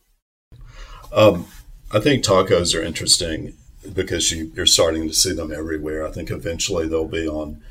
Um, 1.11 1.47
I 1.91 2.01
think 2.01 2.23
tacos 2.23 2.79
are 2.79 2.83
interesting 2.83 3.55
because 3.93 4.31
you, 4.31 4.53
you're 4.55 4.67
starting 4.67 5.09
to 5.09 5.15
see 5.15 5.33
them 5.33 5.53
everywhere. 5.53 6.07
I 6.07 6.11
think 6.11 6.31
eventually 6.31 6.89
they'll 6.89 7.09
be 7.09 7.29
on, 7.29 7.63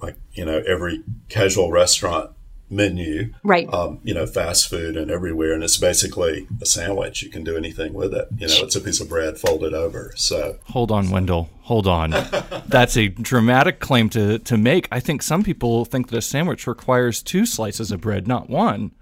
like 0.00 0.16
you 0.32 0.44
know, 0.44 0.62
every 0.66 1.02
casual 1.28 1.70
restaurant 1.70 2.30
menu, 2.70 3.34
right? 3.42 3.72
Um, 3.72 4.00
you 4.04 4.14
know, 4.14 4.26
fast 4.26 4.68
food 4.68 4.96
and 4.96 5.10
everywhere, 5.10 5.52
and 5.52 5.62
it's 5.62 5.76
basically 5.76 6.46
a 6.60 6.66
sandwich. 6.66 7.22
You 7.22 7.28
can 7.28 7.44
do 7.44 7.56
anything 7.56 7.92
with 7.92 8.14
it. 8.14 8.28
You 8.38 8.46
know, 8.46 8.54
it's 8.62 8.76
a 8.76 8.80
piece 8.80 9.00
of 9.00 9.08
bread 9.08 9.38
folded 9.38 9.74
over. 9.74 10.12
So 10.16 10.58
hold 10.64 10.90
on, 10.90 11.10
Wendell. 11.10 11.50
Hold 11.62 11.86
on. 11.86 12.10
That's 12.66 12.96
a 12.96 13.08
dramatic 13.08 13.80
claim 13.80 14.08
to 14.10 14.38
to 14.38 14.56
make. 14.56 14.88
I 14.90 15.00
think 15.00 15.22
some 15.22 15.42
people 15.42 15.84
think 15.84 16.08
that 16.08 16.16
a 16.16 16.22
sandwich 16.22 16.66
requires 16.66 17.22
two 17.22 17.44
slices 17.44 17.90
of 17.90 18.00
bread, 18.00 18.26
not 18.26 18.48
one. 18.48 18.92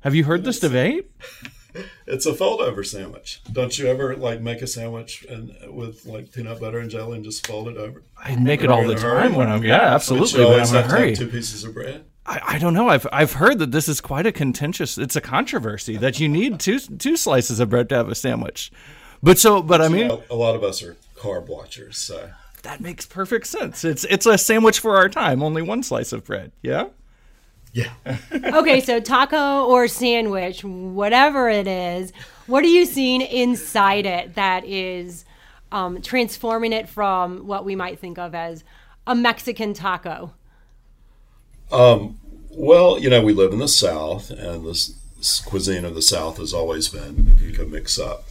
Have 0.00 0.14
you 0.14 0.24
heard 0.24 0.44
this 0.44 0.60
debate? 0.60 1.10
it's 2.06 2.26
a 2.26 2.34
fold 2.34 2.60
over 2.60 2.82
sandwich. 2.84 3.40
Don't 3.50 3.78
you 3.78 3.86
ever 3.86 4.16
like 4.16 4.40
make 4.40 4.62
a 4.62 4.66
sandwich 4.66 5.24
and 5.28 5.54
with 5.68 6.06
like 6.06 6.32
peanut 6.32 6.60
butter 6.60 6.78
and 6.78 6.90
jelly 6.90 7.16
and 7.16 7.24
just 7.24 7.46
fold 7.46 7.68
it 7.68 7.76
over? 7.76 8.02
I 8.16 8.36
make 8.36 8.62
it 8.62 8.70
all 8.70 8.86
the 8.86 8.94
time 8.94 9.34
when 9.34 9.48
I'm 9.48 9.62
yeah, 9.62 9.94
absolutely. 9.94 10.44
When 10.44 10.60
I'm 10.60 10.68
in 10.68 10.76
a 10.76 10.82
hurry. 10.82 11.16
two 11.16 11.28
pieces 11.28 11.64
of 11.64 11.74
bread. 11.74 12.04
I, 12.24 12.40
I, 12.46 12.58
don't 12.58 12.74
know. 12.74 12.88
I've 12.88 13.06
I've 13.12 13.34
heard 13.34 13.60
that 13.60 13.70
this 13.70 13.88
is 13.88 14.00
quite 14.00 14.26
a 14.26 14.32
contentious. 14.32 14.98
It's 14.98 15.14
a 15.14 15.20
controversy 15.20 15.96
that 15.98 16.18
you 16.18 16.28
need 16.28 16.58
two 16.58 16.80
two 16.80 17.16
slices 17.16 17.60
of 17.60 17.70
bread 17.70 17.88
to 17.90 17.94
have 17.96 18.08
a 18.08 18.14
sandwich. 18.14 18.72
But 19.22 19.38
so, 19.38 19.62
but 19.62 19.80
I 19.80 19.88
mean, 19.88 20.10
a 20.30 20.34
lot 20.34 20.56
of 20.56 20.64
us 20.64 20.82
are 20.82 20.96
carb 21.16 21.46
watchers, 21.46 21.96
so 21.96 22.30
that 22.62 22.80
makes 22.80 23.06
perfect 23.06 23.46
sense. 23.46 23.84
It's 23.84 24.04
it's 24.04 24.26
a 24.26 24.36
sandwich 24.36 24.80
for 24.80 24.96
our 24.96 25.08
time. 25.08 25.42
Only 25.42 25.62
one 25.62 25.82
slice 25.82 26.12
of 26.12 26.24
bread. 26.24 26.52
Yeah. 26.62 26.88
Yeah. 27.76 27.90
okay, 28.32 28.80
so 28.80 29.00
taco 29.00 29.66
or 29.66 29.86
sandwich, 29.86 30.64
whatever 30.64 31.50
it 31.50 31.66
is, 31.66 32.10
what 32.46 32.64
are 32.64 32.68
you 32.68 32.86
seeing 32.86 33.20
inside 33.20 34.06
it 34.06 34.34
that 34.34 34.64
is 34.64 35.26
um, 35.70 36.00
transforming 36.00 36.72
it 36.72 36.88
from 36.88 37.46
what 37.46 37.66
we 37.66 37.76
might 37.76 37.98
think 37.98 38.18
of 38.18 38.34
as 38.34 38.64
a 39.06 39.14
Mexican 39.14 39.74
taco? 39.74 40.32
Um, 41.70 42.18
well, 42.48 42.98
you 42.98 43.10
know, 43.10 43.20
we 43.20 43.34
live 43.34 43.52
in 43.52 43.58
the 43.58 43.68
South, 43.68 44.30
and 44.30 44.66
this, 44.66 44.94
cuisine 45.44 45.84
of 45.84 45.94
the 45.94 46.00
South 46.00 46.38
has 46.38 46.54
always 46.54 46.88
been 46.88 47.36
you 47.42 47.52
can 47.52 47.70
mix 47.70 47.98
up 47.98 48.24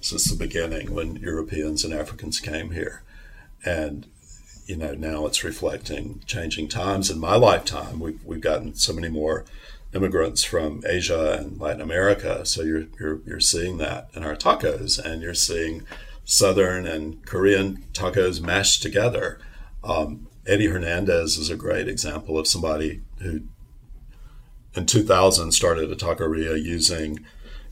since 0.00 0.26
the 0.26 0.36
beginning 0.36 0.94
when 0.94 1.16
Europeans 1.16 1.82
and 1.82 1.92
Africans 1.92 2.38
came 2.38 2.70
here, 2.70 3.02
and 3.64 4.06
you 4.72 4.78
know 4.78 4.94
now 4.94 5.26
it's 5.26 5.44
reflecting 5.44 6.22
changing 6.24 6.66
times. 6.66 7.10
In 7.10 7.20
my 7.20 7.36
lifetime, 7.36 8.00
we've 8.00 8.24
we've 8.24 8.40
gotten 8.40 8.74
so 8.74 8.94
many 8.94 9.10
more 9.10 9.44
immigrants 9.94 10.44
from 10.44 10.82
Asia 10.86 11.36
and 11.38 11.60
Latin 11.60 11.82
America, 11.82 12.46
so 12.46 12.62
you're 12.62 12.86
you're 12.98 13.20
you're 13.26 13.38
seeing 13.38 13.76
that 13.78 14.08
in 14.14 14.24
our 14.24 14.34
tacos, 14.34 14.98
and 14.98 15.20
you're 15.20 15.34
seeing 15.34 15.82
Southern 16.24 16.86
and 16.86 17.22
Korean 17.26 17.84
tacos 17.92 18.40
mashed 18.40 18.82
together. 18.82 19.38
Um, 19.84 20.28
Eddie 20.46 20.68
Hernandez 20.68 21.36
is 21.36 21.50
a 21.50 21.56
great 21.56 21.86
example 21.86 22.38
of 22.38 22.48
somebody 22.48 23.02
who, 23.20 23.42
in 24.74 24.86
2000, 24.86 25.52
started 25.52 25.92
a 25.92 25.96
taqueria 25.96 26.60
using 26.60 27.26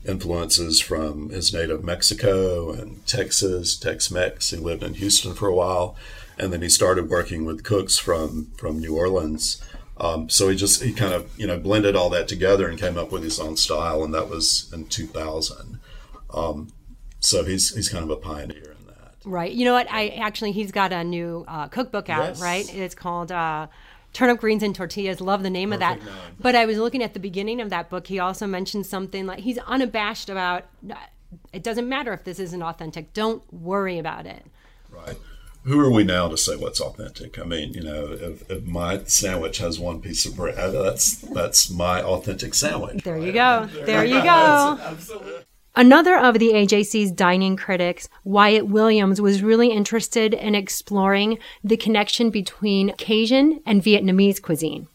influences 0.05 0.79
from 0.79 1.29
his 1.29 1.51
native 1.51 1.83
Mexico 1.83 2.71
and 2.71 3.05
Texas, 3.07 3.75
Tex-Mex. 3.75 4.51
He 4.51 4.57
lived 4.57 4.83
in 4.83 4.93
Houston 4.95 5.33
for 5.33 5.47
a 5.47 5.55
while, 5.55 5.95
and 6.41 6.51
then 6.51 6.61
he 6.61 6.69
started 6.69 7.09
working 7.09 7.45
with 7.45 7.63
cooks 7.63 7.97
from 7.97 8.51
from 8.57 8.79
New 8.79 8.97
Orleans 8.97 9.61
Um, 9.97 10.29
so 10.29 10.49
he 10.49 10.55
just 10.55 10.81
he 10.81 10.91
kind 10.93 11.13
of 11.13 11.29
you 11.39 11.45
know 11.45 11.59
blended 11.59 11.95
all 11.95 12.09
that 12.09 12.27
together 12.27 12.67
and 12.67 12.79
came 12.79 12.97
up 12.97 13.11
with 13.11 13.23
his 13.23 13.39
own 13.39 13.55
style, 13.55 14.03
and 14.03 14.13
that 14.13 14.27
was 14.29 14.69
in 14.73 14.87
2000. 14.87 15.79
Um, 16.33 16.73
so 17.19 17.43
he's 17.45 17.75
he's 17.75 17.87
kind 17.89 18.03
of 18.03 18.09
a 18.09 18.15
pioneer 18.15 18.75
in 18.79 18.87
that. 18.87 19.13
Right. 19.23 19.51
You 19.51 19.65
know 19.65 19.73
what? 19.73 19.87
I 19.91 20.07
actually 20.07 20.53
he's 20.53 20.71
got 20.71 20.91
a 20.91 21.03
new 21.03 21.45
uh, 21.47 21.67
cookbook 21.67 22.09
out. 22.09 22.29
Yes. 22.29 22.41
Right. 22.41 22.73
It's 22.75 22.95
called. 22.95 23.31
Uh, 23.31 23.67
Turnip 24.13 24.41
greens 24.41 24.61
and 24.61 24.75
tortillas. 24.75 25.21
Love 25.21 25.41
the 25.41 25.49
name 25.49 25.71
of 25.71 25.79
that. 25.79 25.97
Perfect 25.99 26.17
name. 26.17 26.35
But 26.41 26.53
I 26.53 26.65
was 26.65 26.77
looking 26.77 27.01
at 27.01 27.13
the 27.13 27.19
beginning 27.21 27.61
of 27.61 27.69
that 27.69 27.89
book. 27.89 28.07
He 28.07 28.19
also 28.19 28.45
mentioned 28.45 28.85
something 28.85 29.25
like 29.25 29.39
he's 29.39 29.57
unabashed 29.59 30.29
about. 30.29 30.65
It 31.53 31.63
doesn't 31.63 31.87
matter 31.87 32.11
if 32.11 32.25
this 32.25 32.37
isn't 32.37 32.61
authentic. 32.61 33.13
Don't 33.13 33.41
worry 33.53 33.97
about 33.97 34.25
it. 34.25 34.45
Right. 35.63 35.71
Who 35.71 35.79
are 35.79 35.91
we 35.91 36.03
now 36.03 36.27
to 36.27 36.37
say 36.37 36.55
what's 36.55 36.79
authentic? 36.79 37.37
I 37.39 37.43
mean, 37.43 37.73
you 37.73 37.83
know, 37.83 38.11
if, 38.11 38.49
if 38.49 38.65
my 38.65 39.03
sandwich 39.05 39.59
has 39.59 39.79
one 39.79 40.01
piece 40.01 40.25
of 40.25 40.35
bread, 40.35 40.57
uh, 40.57 40.83
that's 40.83 41.15
that's 41.15 41.69
my 41.69 42.01
authentic 42.01 42.53
sandwich. 42.53 43.03
There 43.03 43.17
you 43.17 43.31
go. 43.31 43.67
There 43.85 44.05
you 44.05 44.21
go. 44.21 44.79
Absolutely. 44.81 45.33
Another 45.75 46.17
of 46.17 46.37
the 46.37 46.51
AJC's 46.51 47.13
dining 47.13 47.55
critics, 47.55 48.09
Wyatt 48.25 48.67
Williams, 48.67 49.21
was 49.21 49.41
really 49.41 49.71
interested 49.71 50.33
in 50.33 50.53
exploring 50.53 51.39
the 51.63 51.77
connection 51.77 52.29
between 52.29 52.93
Cajun 52.97 53.61
and 53.65 53.81
Vietnamese 53.81 54.41
cuisine. 54.41 54.89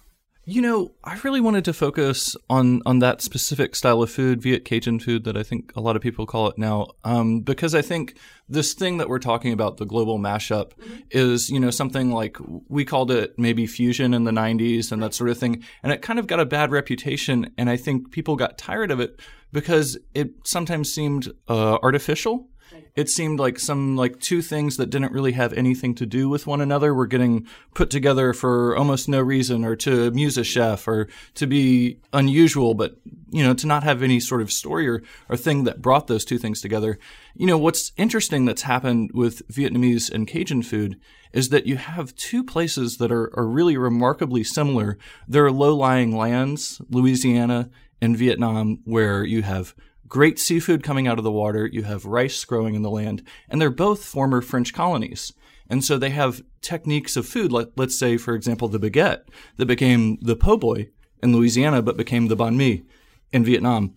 You 0.49 0.63
know, 0.63 0.93
I 1.03 1.19
really 1.25 1.41
wanted 1.41 1.65
to 1.65 1.73
focus 1.73 2.37
on 2.49 2.81
on 2.87 3.01
that 3.01 3.21
specific 3.21 3.75
style 3.75 4.01
of 4.01 4.13
food, 4.13 4.41
Viet 4.41 4.65
Cajun 4.65 5.01
food, 5.01 5.25
that 5.25 5.37
I 5.37 5.43
think 5.43 5.73
a 5.75 5.81
lot 5.81 5.97
of 5.97 6.03
people 6.03 6.25
call 6.25 6.47
it 6.47 6.57
now, 6.57 6.87
um, 7.03 7.41
because 7.41 7.75
I 7.75 7.83
think 7.83 8.17
this 8.49 8.73
thing 8.73 8.99
that 8.99 9.09
we're 9.09 9.19
talking 9.19 9.53
about, 9.53 9.79
the 9.79 9.85
global 9.85 10.21
mashup, 10.21 10.71
is 11.11 11.51
you 11.51 11.59
know 11.59 11.71
something 11.73 12.13
like 12.13 12.37
we 12.69 12.85
called 12.85 13.11
it 13.11 13.37
maybe 13.37 13.67
fusion 13.67 14.15
in 14.15 14.23
the 14.23 14.31
'90s 14.31 14.93
and 14.93 15.03
that 15.03 15.15
sort 15.15 15.31
of 15.31 15.37
thing, 15.37 15.65
and 15.83 15.93
it 15.93 16.01
kind 16.01 16.21
of 16.21 16.29
got 16.29 16.39
a 16.39 16.47
bad 16.47 16.71
reputation, 16.71 17.53
and 17.59 17.69
I 17.69 17.77
think 17.77 18.13
people 18.13 18.37
got 18.37 18.57
tired 18.57 18.93
of 18.93 19.01
it 19.01 19.21
because 19.53 19.99
it 20.15 20.31
sometimes 20.45 20.93
seemed 20.93 21.27
uh, 21.49 21.79
artificial 21.83 22.49
it 22.97 23.11
seemed 23.11 23.39
like 23.39 23.59
some 23.59 23.95
like 23.95 24.19
two 24.19 24.41
things 24.41 24.79
that 24.79 24.89
didn't 24.89 25.13
really 25.13 25.33
have 25.33 25.53
anything 25.53 25.95
to 25.95 26.07
do 26.07 26.29
with 26.29 26.47
one 26.47 26.63
another 26.63 26.95
were 26.95 27.07
getting 27.07 27.47
put 27.75 27.91
together 27.91 28.33
for 28.33 28.75
almost 28.77 29.09
no 29.09 29.21
reason 29.21 29.65
or 29.65 29.77
to 29.77 30.07
amuse 30.07 30.39
a 30.39 30.45
chef 30.45 30.89
or 30.89 31.07
to 31.35 31.47
be 31.47 32.01
unusual 32.15 32.75
but 32.75 32.97
you 33.31 33.45
know 33.45 33.53
to 33.53 33.67
not 33.67 33.85
have 33.85 34.03
any 34.03 34.19
sort 34.19 34.41
of 34.41 34.51
story 34.51 34.89
or, 34.89 35.03
or 35.29 35.37
thing 35.37 35.65
that 35.65 35.83
brought 35.83 36.07
those 36.07 36.25
two 36.25 36.39
things 36.39 36.61
together. 36.61 36.99
You 37.35 37.47
know 37.47 37.59
what's 37.59 37.93
interesting 37.97 38.47
that's 38.47 38.63
happened 38.63 39.11
with 39.13 39.47
vietnamese 39.49 40.11
and 40.11 40.27
cajun 40.27 40.63
food 40.63 40.99
is 41.33 41.51
that 41.51 41.67
you 41.67 41.77
have 41.77 42.17
two 42.17 42.43
places 42.43 42.97
that 42.97 43.13
are, 43.13 43.31
are 43.39 43.47
really 43.47 43.77
remarkably 43.77 44.43
similar. 44.43 44.97
There 45.29 45.45
are 45.45 45.53
low-lying 45.53 46.17
lands 46.17 46.81
louisiana 46.89 47.69
and 48.01 48.17
vietnam 48.17 48.81
where 48.85 49.23
you 49.23 49.43
have 49.43 49.75
great 50.09 50.39
seafood 50.39 50.83
coming 50.83 51.07
out 51.07 51.19
of 51.19 51.25
the 51.25 51.33
water, 51.33 51.67
you 51.67 51.83
have 51.83 52.05
rice 52.05 52.45
growing 52.45 52.75
in 52.75 52.83
the 52.83 52.91
land, 52.91 53.23
and 53.49 53.61
they're 53.61 53.71
both 53.71 54.05
former 54.05 54.41
French 54.41 54.73
colonies. 54.73 55.33
And 55.69 55.85
so 55.85 55.99
they 55.99 56.11
have 56.11 56.43
techniques 56.61 57.17
of 57.17 57.27
food, 57.27 57.53
like 57.53 57.71
let's 57.77 57.99
say, 57.99 58.17
for 58.17 58.35
example, 58.35 58.69
the 58.69 58.79
baguette 58.79 59.23
that 59.57 59.67
became 59.67 60.19
the 60.21 60.37
po' 60.37 60.57
boy 60.57 60.91
in 61.23 61.33
Louisiana, 61.33 61.83
but 61.83 61.97
became 61.97 62.29
the 62.29 62.37
banh 62.37 62.57
mi 62.57 62.85
in 63.33 63.45
Vietnam. 63.45 63.95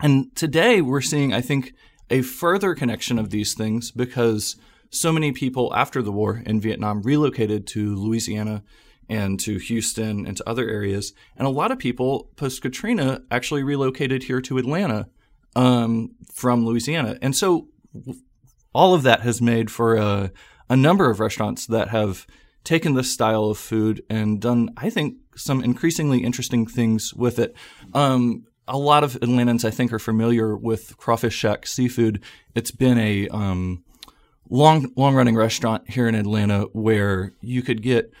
And 0.00 0.34
today 0.36 0.80
we're 0.80 1.00
seeing, 1.00 1.32
I 1.32 1.40
think, 1.40 1.74
a 2.08 2.22
further 2.22 2.74
connection 2.74 3.18
of 3.18 3.30
these 3.30 3.54
things 3.54 3.90
because 3.90 4.56
so 4.90 5.12
many 5.12 5.32
people 5.32 5.72
after 5.74 6.02
the 6.02 6.12
war 6.12 6.42
in 6.46 6.60
Vietnam 6.60 7.02
relocated 7.02 7.66
to 7.68 7.94
Louisiana 7.94 8.62
and 9.08 9.38
to 9.40 9.58
Houston 9.58 10.26
and 10.26 10.36
to 10.36 10.48
other 10.48 10.68
areas. 10.68 11.12
And 11.36 11.46
a 11.46 11.50
lot 11.50 11.70
of 11.70 11.78
people 11.78 12.30
post 12.36 12.62
Katrina 12.62 13.22
actually 13.30 13.62
relocated 13.62 14.24
here 14.24 14.40
to 14.42 14.58
Atlanta 14.58 15.08
um, 15.56 16.14
from 16.32 16.64
Louisiana. 16.64 17.18
And 17.22 17.34
so 17.34 17.68
all 18.74 18.94
of 18.94 19.02
that 19.02 19.20
has 19.20 19.42
made 19.42 19.70
for 19.70 19.96
a, 19.96 20.32
a 20.68 20.76
number 20.76 21.10
of 21.10 21.20
restaurants 21.20 21.66
that 21.66 21.88
have 21.88 22.26
taken 22.64 22.94
this 22.94 23.12
style 23.12 23.46
of 23.46 23.58
food 23.58 24.02
and 24.10 24.40
done, 24.40 24.70
I 24.76 24.90
think, 24.90 25.16
some 25.34 25.62
increasingly 25.64 26.22
interesting 26.22 26.66
things 26.66 27.14
with 27.14 27.38
it. 27.38 27.54
Um, 27.94 28.46
a 28.68 28.78
lot 28.78 29.02
of 29.02 29.14
Atlantans, 29.14 29.64
I 29.64 29.70
think, 29.70 29.92
are 29.92 29.98
familiar 29.98 30.56
with 30.56 30.96
Crawfish 30.96 31.34
Shack 31.34 31.66
Seafood. 31.66 32.22
It's 32.54 32.70
been 32.70 32.98
a 32.98 33.28
um, 33.28 33.82
long, 34.48 34.92
long 34.96 35.14
running 35.14 35.36
restaurant 35.36 35.88
here 35.90 36.06
in 36.06 36.14
Atlanta 36.14 36.64
where 36.72 37.32
you 37.40 37.62
could 37.62 37.82
get 37.82 38.12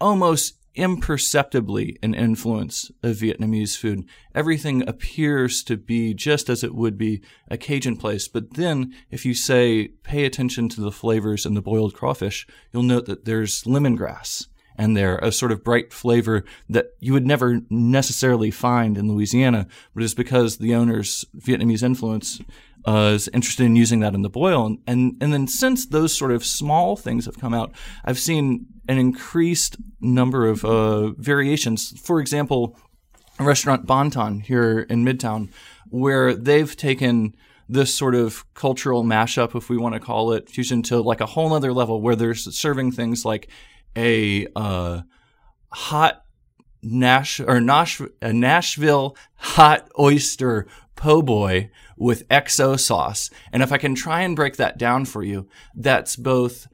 almost 0.00 0.57
imperceptibly 0.78 1.98
an 2.02 2.14
influence 2.14 2.90
of 3.02 3.16
Vietnamese 3.16 3.76
food. 3.76 4.08
Everything 4.34 4.88
appears 4.88 5.64
to 5.64 5.76
be 5.76 6.14
just 6.14 6.48
as 6.48 6.62
it 6.62 6.74
would 6.74 6.96
be 6.96 7.20
a 7.48 7.58
Cajun 7.58 7.96
place. 7.96 8.28
But 8.28 8.54
then, 8.54 8.94
if 9.10 9.26
you 9.26 9.34
say, 9.34 9.88
pay 10.04 10.24
attention 10.24 10.68
to 10.70 10.80
the 10.80 10.92
flavors 10.92 11.44
in 11.44 11.54
the 11.54 11.60
boiled 11.60 11.94
crawfish, 11.94 12.46
you'll 12.72 12.84
note 12.84 13.06
that 13.06 13.24
there's 13.24 13.64
lemongrass 13.64 14.46
and 14.76 14.96
there, 14.96 15.18
a 15.18 15.32
sort 15.32 15.50
of 15.50 15.64
bright 15.64 15.92
flavor 15.92 16.44
that 16.68 16.92
you 17.00 17.12
would 17.12 17.26
never 17.26 17.60
necessarily 17.68 18.52
find 18.52 18.96
in 18.96 19.12
Louisiana, 19.12 19.66
but 19.92 20.04
it's 20.04 20.14
because 20.14 20.58
the 20.58 20.76
owner's 20.76 21.24
Vietnamese 21.36 21.82
influence 21.82 22.40
uh, 22.86 23.12
is 23.14 23.28
interested 23.34 23.66
in 23.66 23.74
using 23.74 23.98
that 24.00 24.14
in 24.14 24.22
the 24.22 24.30
boil. 24.30 24.64
And, 24.64 24.78
and, 24.86 25.16
and 25.20 25.32
then 25.32 25.48
since 25.48 25.84
those 25.84 26.16
sort 26.16 26.30
of 26.30 26.44
small 26.44 26.94
things 26.94 27.26
have 27.26 27.40
come 27.40 27.52
out, 27.52 27.72
I've 28.04 28.20
seen 28.20 28.66
an 28.88 28.98
increased 28.98 29.76
number 30.00 30.46
of 30.46 30.64
uh, 30.64 31.10
variations. 31.12 31.98
For 32.00 32.20
example, 32.20 32.76
restaurant 33.38 33.86
Bonton 33.86 34.40
here 34.40 34.80
in 34.80 35.04
Midtown, 35.04 35.50
where 35.90 36.34
they've 36.34 36.74
taken 36.76 37.34
this 37.68 37.94
sort 37.94 38.14
of 38.14 38.44
cultural 38.54 39.04
mashup, 39.04 39.54
if 39.54 39.68
we 39.68 39.76
want 39.76 39.94
to 39.94 40.00
call 40.00 40.32
it, 40.32 40.48
fusion 40.48 40.82
to 40.82 41.00
like 41.00 41.20
a 41.20 41.26
whole 41.26 41.52
other 41.52 41.72
level, 41.72 42.00
where 42.00 42.16
they're 42.16 42.34
serving 42.34 42.92
things 42.92 43.24
like 43.24 43.48
a 43.94 44.46
uh, 44.56 45.02
hot 45.70 46.24
Nash 46.82 47.40
or 47.40 47.60
Nash, 47.60 48.00
a 48.22 48.32
Nashville 48.32 49.16
hot 49.36 49.90
oyster 49.98 50.66
po' 50.94 51.22
boy 51.22 51.70
with 51.96 52.26
XO 52.28 52.78
sauce. 52.78 53.30
And 53.52 53.62
if 53.62 53.72
I 53.72 53.78
can 53.78 53.94
try 53.94 54.22
and 54.22 54.36
break 54.36 54.56
that 54.56 54.78
down 54.78 55.04
for 55.04 55.22
you, 55.22 55.48
that's 55.74 56.16
both 56.16 56.68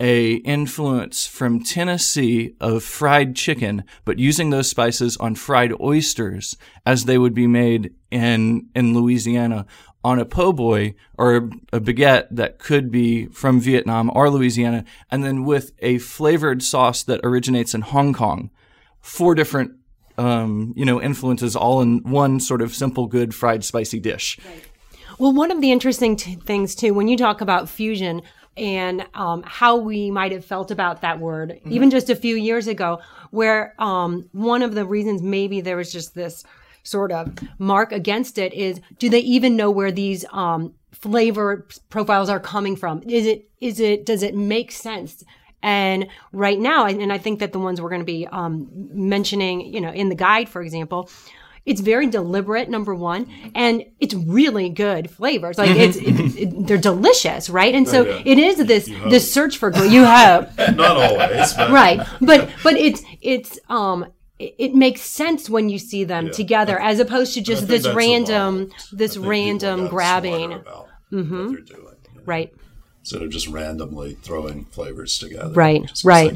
a 0.00 0.34
influence 0.34 1.26
from 1.26 1.62
Tennessee 1.62 2.54
of 2.60 2.82
fried 2.82 3.36
chicken, 3.36 3.84
but 4.04 4.18
using 4.18 4.50
those 4.50 4.68
spices 4.68 5.16
on 5.18 5.34
fried 5.34 5.72
oysters 5.80 6.56
as 6.84 7.04
they 7.04 7.18
would 7.18 7.34
be 7.34 7.46
made 7.46 7.94
in 8.10 8.68
in 8.74 8.94
Louisiana 8.94 9.66
on 10.02 10.18
a 10.18 10.24
po' 10.24 10.52
boy 10.52 10.94
or 11.16 11.36
a, 11.72 11.80
baguette 11.80 12.26
that 12.30 12.58
could 12.58 12.90
be 12.90 13.26
from 13.26 13.58
Vietnam 13.58 14.10
or 14.14 14.28
Louisiana, 14.28 14.84
and 15.10 15.24
then 15.24 15.44
with 15.44 15.72
a 15.78 15.98
flavored 15.98 16.62
sauce 16.62 17.02
that 17.04 17.20
originates 17.24 17.74
in 17.74 17.80
Hong 17.80 18.12
Kong. 18.12 18.50
Four 19.00 19.34
different 19.34 19.72
um, 20.18 20.72
you 20.76 20.84
know 20.84 21.00
influences 21.00 21.56
all 21.56 21.80
in 21.80 22.02
one 22.02 22.40
sort 22.40 22.62
of 22.62 22.74
simple, 22.74 23.06
good 23.06 23.34
fried 23.34 23.64
spicy 23.64 24.00
dish. 24.00 24.38
Well, 25.18 25.32
one 25.32 25.52
of 25.52 25.60
the 25.60 25.70
interesting 25.70 26.16
t- 26.16 26.34
things 26.34 26.74
too, 26.74 26.92
when 26.92 27.06
you 27.06 27.16
talk 27.16 27.40
about 27.40 27.68
fusion 27.68 28.22
and 28.56 29.06
um, 29.14 29.42
how 29.44 29.76
we 29.76 30.10
might 30.10 30.32
have 30.32 30.44
felt 30.44 30.70
about 30.70 31.00
that 31.00 31.18
word, 31.18 31.60
even 31.66 31.90
just 31.90 32.10
a 32.10 32.16
few 32.16 32.36
years 32.36 32.66
ago, 32.66 33.00
where 33.30 33.74
um, 33.78 34.28
one 34.32 34.62
of 34.62 34.74
the 34.74 34.84
reasons 34.84 35.22
maybe 35.22 35.60
there 35.60 35.76
was 35.76 35.92
just 35.92 36.14
this 36.14 36.44
sort 36.84 37.10
of 37.10 37.32
mark 37.58 37.92
against 37.92 38.38
it 38.38 38.52
is, 38.52 38.80
do 38.98 39.08
they 39.08 39.20
even 39.20 39.56
know 39.56 39.70
where 39.70 39.90
these 39.90 40.24
um, 40.32 40.74
flavor 40.92 41.66
profiles 41.90 42.28
are 42.28 42.40
coming 42.40 42.76
from? 42.76 43.02
Is 43.02 43.26
it 43.26 43.48
is 43.60 43.80
it 43.80 44.06
does 44.06 44.22
it 44.22 44.34
make 44.34 44.70
sense? 44.70 45.24
And 45.62 46.08
right 46.32 46.58
now, 46.58 46.84
and 46.84 47.00
and 47.00 47.12
I 47.12 47.18
think 47.18 47.40
that 47.40 47.52
the 47.52 47.58
ones 47.58 47.80
we're 47.80 47.88
going 47.88 48.02
to 48.02 48.04
be 48.04 48.26
um, 48.26 48.68
mentioning, 48.92 49.62
you 49.62 49.80
know, 49.80 49.90
in 49.90 50.10
the 50.10 50.14
guide, 50.14 50.48
for 50.48 50.60
example, 50.62 51.08
it's 51.66 51.80
very 51.80 52.06
deliberate, 52.08 52.68
number 52.68 52.94
one, 52.94 53.26
and 53.54 53.84
it's 54.00 54.14
really 54.14 54.68
good 54.68 55.10
flavors. 55.10 55.56
Like 55.58 55.70
it's, 55.70 55.96
it, 55.96 56.36
it, 56.42 56.66
they're 56.66 56.76
delicious, 56.78 57.48
right? 57.48 57.74
And 57.74 57.88
so 57.88 58.04
Yeah, 58.04 58.16
yeah. 58.16 58.22
it 58.32 58.38
is 58.38 58.56
this 58.66 58.88
You 58.88 58.98
hope. 58.98 59.10
this 59.10 59.32
search 59.32 59.56
for 59.58 59.72
you 59.84 60.04
hope, 60.04 60.48
Not 60.58 60.96
always, 60.96 61.52
but 61.54 61.70
right? 61.70 62.06
But 62.20 62.50
but 62.62 62.74
it's 62.76 63.02
it's 63.20 63.58
um. 63.68 64.06
It 64.36 64.74
makes 64.74 65.00
sense 65.00 65.48
when 65.48 65.68
you 65.68 65.78
see 65.78 66.02
them 66.02 66.26
Yeah. 66.26 66.32
together, 66.32 66.78
as 66.80 66.98
opposed 66.98 67.34
to 67.34 67.40
just 67.40 67.68
this 67.68 67.86
random, 67.88 68.72
this 68.92 69.16
random 69.16 69.86
grabbing, 69.86 70.50
Mhm. 70.50 70.60
what 71.12 71.12
they're 71.12 71.60
doing. 71.60 71.84
know, 71.84 72.22
right? 72.26 72.52
Instead 73.00 73.22
of 73.22 73.30
just 73.30 73.46
randomly 73.46 74.14
throwing 74.22 74.64
flavors 74.66 75.18
together. 75.18 75.52
Right, 75.54 75.88
right. 76.04 76.32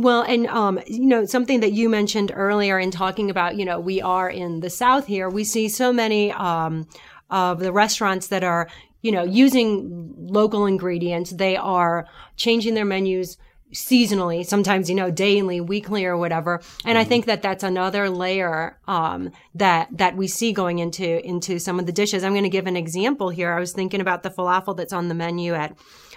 Well, 0.00 0.22
and 0.22 0.46
um, 0.46 0.80
you 0.86 1.04
know, 1.04 1.26
something 1.26 1.60
that 1.60 1.72
you 1.72 1.90
mentioned 1.90 2.32
earlier 2.34 2.78
in 2.78 2.90
talking 2.90 3.28
about, 3.28 3.56
you 3.56 3.66
know, 3.66 3.78
we 3.78 4.00
are 4.00 4.30
in 4.30 4.60
the 4.60 4.70
South 4.70 5.06
here. 5.06 5.28
We 5.28 5.44
see 5.44 5.68
so 5.68 5.92
many 5.92 6.32
um, 6.32 6.88
of 7.28 7.60
the 7.60 7.70
restaurants 7.70 8.28
that 8.28 8.42
are, 8.42 8.70
you 9.02 9.12
know, 9.12 9.24
using 9.24 10.14
local 10.16 10.64
ingredients. 10.64 11.32
They 11.32 11.54
are 11.54 12.06
changing 12.36 12.72
their 12.72 12.86
menus 12.86 13.36
seasonally, 13.74 14.42
sometimes, 14.42 14.88
you 14.88 14.96
know, 14.96 15.10
daily, 15.10 15.60
weekly 15.60 16.06
or 16.06 16.16
whatever. 16.16 16.62
And 16.86 16.96
I 16.96 17.04
think 17.04 17.26
that 17.26 17.42
that's 17.42 17.62
another 17.62 18.08
layer, 18.08 18.78
um, 18.88 19.30
that, 19.54 19.88
that 19.98 20.16
we 20.16 20.28
see 20.28 20.54
going 20.54 20.78
into, 20.78 21.22
into 21.26 21.58
some 21.58 21.78
of 21.78 21.84
the 21.84 21.92
dishes. 21.92 22.24
I'm 22.24 22.32
going 22.32 22.44
to 22.44 22.48
give 22.48 22.66
an 22.66 22.76
example 22.76 23.28
here. 23.28 23.52
I 23.52 23.60
was 23.60 23.72
thinking 23.72 24.00
about 24.00 24.22
the 24.22 24.30
falafel 24.30 24.74
that's 24.74 24.94
on 24.94 25.08
the 25.08 25.14
menu 25.14 25.52
at, 25.52 25.76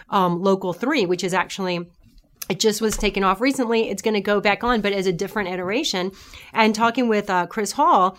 um, 0.09 0.41
local 0.41 0.71
three, 0.71 1.05
which 1.05 1.23
is 1.23 1.33
actually, 1.33 1.89
it 2.49 2.59
just 2.59 2.81
was 2.81 2.97
taken 2.97 3.23
off 3.23 3.41
recently. 3.41 3.89
It's 3.89 4.01
going 4.01 4.13
to 4.15 4.21
go 4.21 4.41
back 4.41 4.63
on, 4.63 4.81
but 4.81 4.93
as 4.93 5.07
a 5.07 5.13
different 5.13 5.49
iteration. 5.49 6.11
And 6.53 6.75
talking 6.75 7.07
with 7.07 7.29
uh, 7.29 7.47
Chris 7.47 7.73
Hall, 7.73 8.17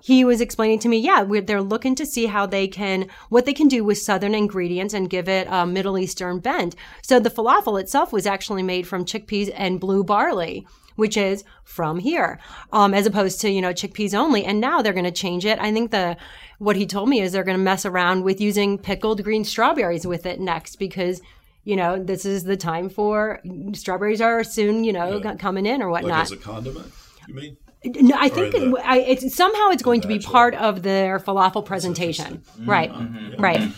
he 0.00 0.24
was 0.24 0.40
explaining 0.40 0.78
to 0.80 0.88
me, 0.88 0.98
yeah, 0.98 1.24
they're 1.24 1.62
looking 1.62 1.96
to 1.96 2.06
see 2.06 2.26
how 2.26 2.46
they 2.46 2.68
can, 2.68 3.08
what 3.28 3.44
they 3.44 3.52
can 3.52 3.66
do 3.66 3.82
with 3.82 3.98
Southern 3.98 4.34
ingredients 4.34 4.94
and 4.94 5.10
give 5.10 5.28
it 5.28 5.48
a 5.50 5.66
Middle 5.66 5.98
Eastern 5.98 6.38
bend. 6.38 6.76
So 7.02 7.18
the 7.18 7.30
falafel 7.30 7.80
itself 7.80 8.12
was 8.12 8.26
actually 8.26 8.62
made 8.62 8.86
from 8.86 9.04
chickpeas 9.04 9.50
and 9.54 9.80
blue 9.80 10.04
barley 10.04 10.66
which 10.96 11.16
is 11.16 11.44
from 11.62 11.98
here, 11.98 12.38
um, 12.72 12.92
as 12.94 13.06
opposed 13.06 13.40
to, 13.42 13.50
you 13.50 13.60
know, 13.60 13.72
chickpeas 13.72 14.14
only. 14.14 14.44
And 14.44 14.60
now 14.60 14.82
they're 14.82 14.92
going 14.92 15.04
to 15.04 15.10
change 15.10 15.44
it. 15.44 15.58
I 15.58 15.72
think 15.72 15.90
the, 15.90 16.16
what 16.58 16.76
he 16.76 16.86
told 16.86 17.08
me 17.08 17.20
is 17.20 17.32
they're 17.32 17.44
going 17.44 17.56
to 17.56 17.62
mess 17.62 17.86
around 17.86 18.24
with 18.24 18.40
using 18.40 18.78
pickled 18.78 19.22
green 19.22 19.44
strawberries 19.44 20.06
with 20.06 20.26
it 20.26 20.40
next 20.40 20.76
because 20.76 21.20
you 21.66 21.74
know, 21.74 22.00
this 22.00 22.24
is 22.24 22.44
the 22.44 22.56
time 22.56 22.88
for 22.88 23.40
strawberries 23.74 24.20
are 24.20 24.44
soon, 24.44 24.84
you 24.84 24.92
know, 24.92 25.18
yeah. 25.18 25.34
coming 25.34 25.66
in 25.66 25.82
or 25.82 25.90
whatnot. 25.90 26.10
Like 26.10 26.22
as 26.22 26.32
a 26.32 26.36
condiment, 26.36 26.92
you 27.26 27.34
mean? 27.34 27.56
No, 27.84 28.16
I 28.16 28.28
think 28.28 28.52
the, 28.52 28.80
I, 28.84 28.98
it's 28.98 29.34
somehow 29.34 29.70
it's 29.70 29.82
going 29.82 30.00
to 30.00 30.08
be 30.08 30.20
part 30.20 30.54
of 30.54 30.84
their 30.84 31.18
falafel 31.18 31.64
presentation. 31.64 32.38
Mm-hmm. 32.38 32.70
Right, 32.70 32.92
mm-hmm. 32.92 33.42
right. 33.42 33.60
You 33.60 33.72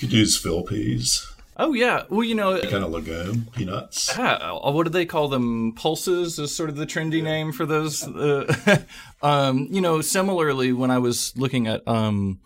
could 0.00 0.12
use 0.12 0.36
field 0.36 0.66
peas. 0.66 1.24
Oh 1.56 1.72
yeah, 1.72 2.02
well 2.08 2.24
you 2.24 2.34
know, 2.34 2.60
kind 2.60 2.82
of 2.82 2.90
legume 2.90 3.46
peanuts. 3.52 4.12
Yeah, 4.18 4.52
what 4.52 4.82
do 4.82 4.90
they 4.90 5.06
call 5.06 5.28
them? 5.28 5.74
Pulses 5.74 6.38
is 6.40 6.54
sort 6.54 6.68
of 6.68 6.74
the 6.74 6.86
trendy 6.86 7.18
yeah. 7.18 7.24
name 7.24 7.52
for 7.52 7.64
those. 7.64 8.02
Uh, 8.04 8.82
um, 9.22 9.68
you 9.70 9.80
know, 9.80 10.00
similarly, 10.00 10.72
when 10.72 10.90
I 10.90 10.98
was 10.98 11.32
looking 11.36 11.68
at 11.68 11.86
um, 11.86 12.40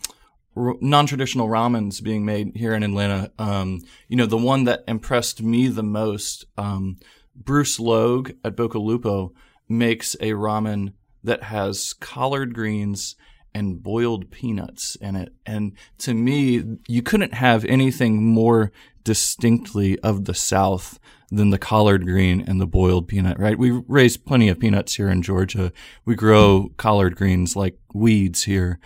r- 0.56 0.76
non-traditional 0.80 1.48
ramens 1.48 2.02
being 2.02 2.24
made 2.24 2.56
here 2.56 2.74
in 2.74 2.82
Atlanta, 2.82 3.30
um, 3.38 3.80
you 4.08 4.16
know, 4.16 4.26
the 4.26 4.36
one 4.36 4.64
that 4.64 4.84
impressed 4.88 5.42
me 5.42 5.68
the 5.68 5.82
most, 5.82 6.44
um, 6.56 6.96
Bruce 7.34 7.78
Logue 7.78 8.30
at 8.44 8.56
BoccaLupo 8.56 9.30
makes 9.68 10.14
a 10.16 10.32
ramen 10.32 10.92
that 11.22 11.44
has 11.44 11.92
collard 11.92 12.54
greens 12.54 13.16
and 13.52 13.82
boiled 13.82 14.30
peanuts 14.30 14.96
in 14.96 15.16
it. 15.16 15.32
And 15.46 15.72
to 15.98 16.14
me, 16.14 16.78
you 16.86 17.02
couldn't 17.02 17.34
have 17.34 17.64
anything 17.64 18.22
more 18.22 18.70
distinctly 19.02 19.98
of 20.00 20.26
the 20.26 20.34
South 20.34 20.98
than 21.30 21.50
the 21.50 21.58
collard 21.58 22.04
green 22.04 22.40
and 22.46 22.60
the 22.60 22.66
boiled 22.66 23.08
peanut, 23.08 23.38
right? 23.38 23.58
We 23.58 23.82
raise 23.88 24.16
plenty 24.16 24.48
of 24.48 24.60
peanuts 24.60 24.94
here 24.94 25.08
in 25.08 25.22
Georgia. 25.22 25.72
We 26.04 26.14
grow 26.14 26.70
collard 26.76 27.16
greens 27.16 27.56
like 27.56 27.78
weeds 27.94 28.44
here. 28.44 28.78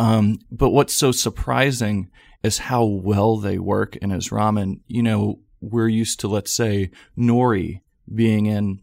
Um, 0.00 0.40
but 0.50 0.70
what's 0.70 0.94
so 0.94 1.12
surprising 1.12 2.10
is 2.42 2.58
how 2.58 2.84
well 2.84 3.38
they 3.38 3.58
work 3.58 3.96
in 3.96 4.10
his 4.10 4.28
ramen. 4.28 4.80
You 4.86 5.02
know, 5.02 5.40
we're 5.60 5.88
used 5.88 6.20
to, 6.20 6.28
let's 6.28 6.52
say, 6.52 6.90
nori 7.16 7.80
being 8.12 8.46
in 8.46 8.82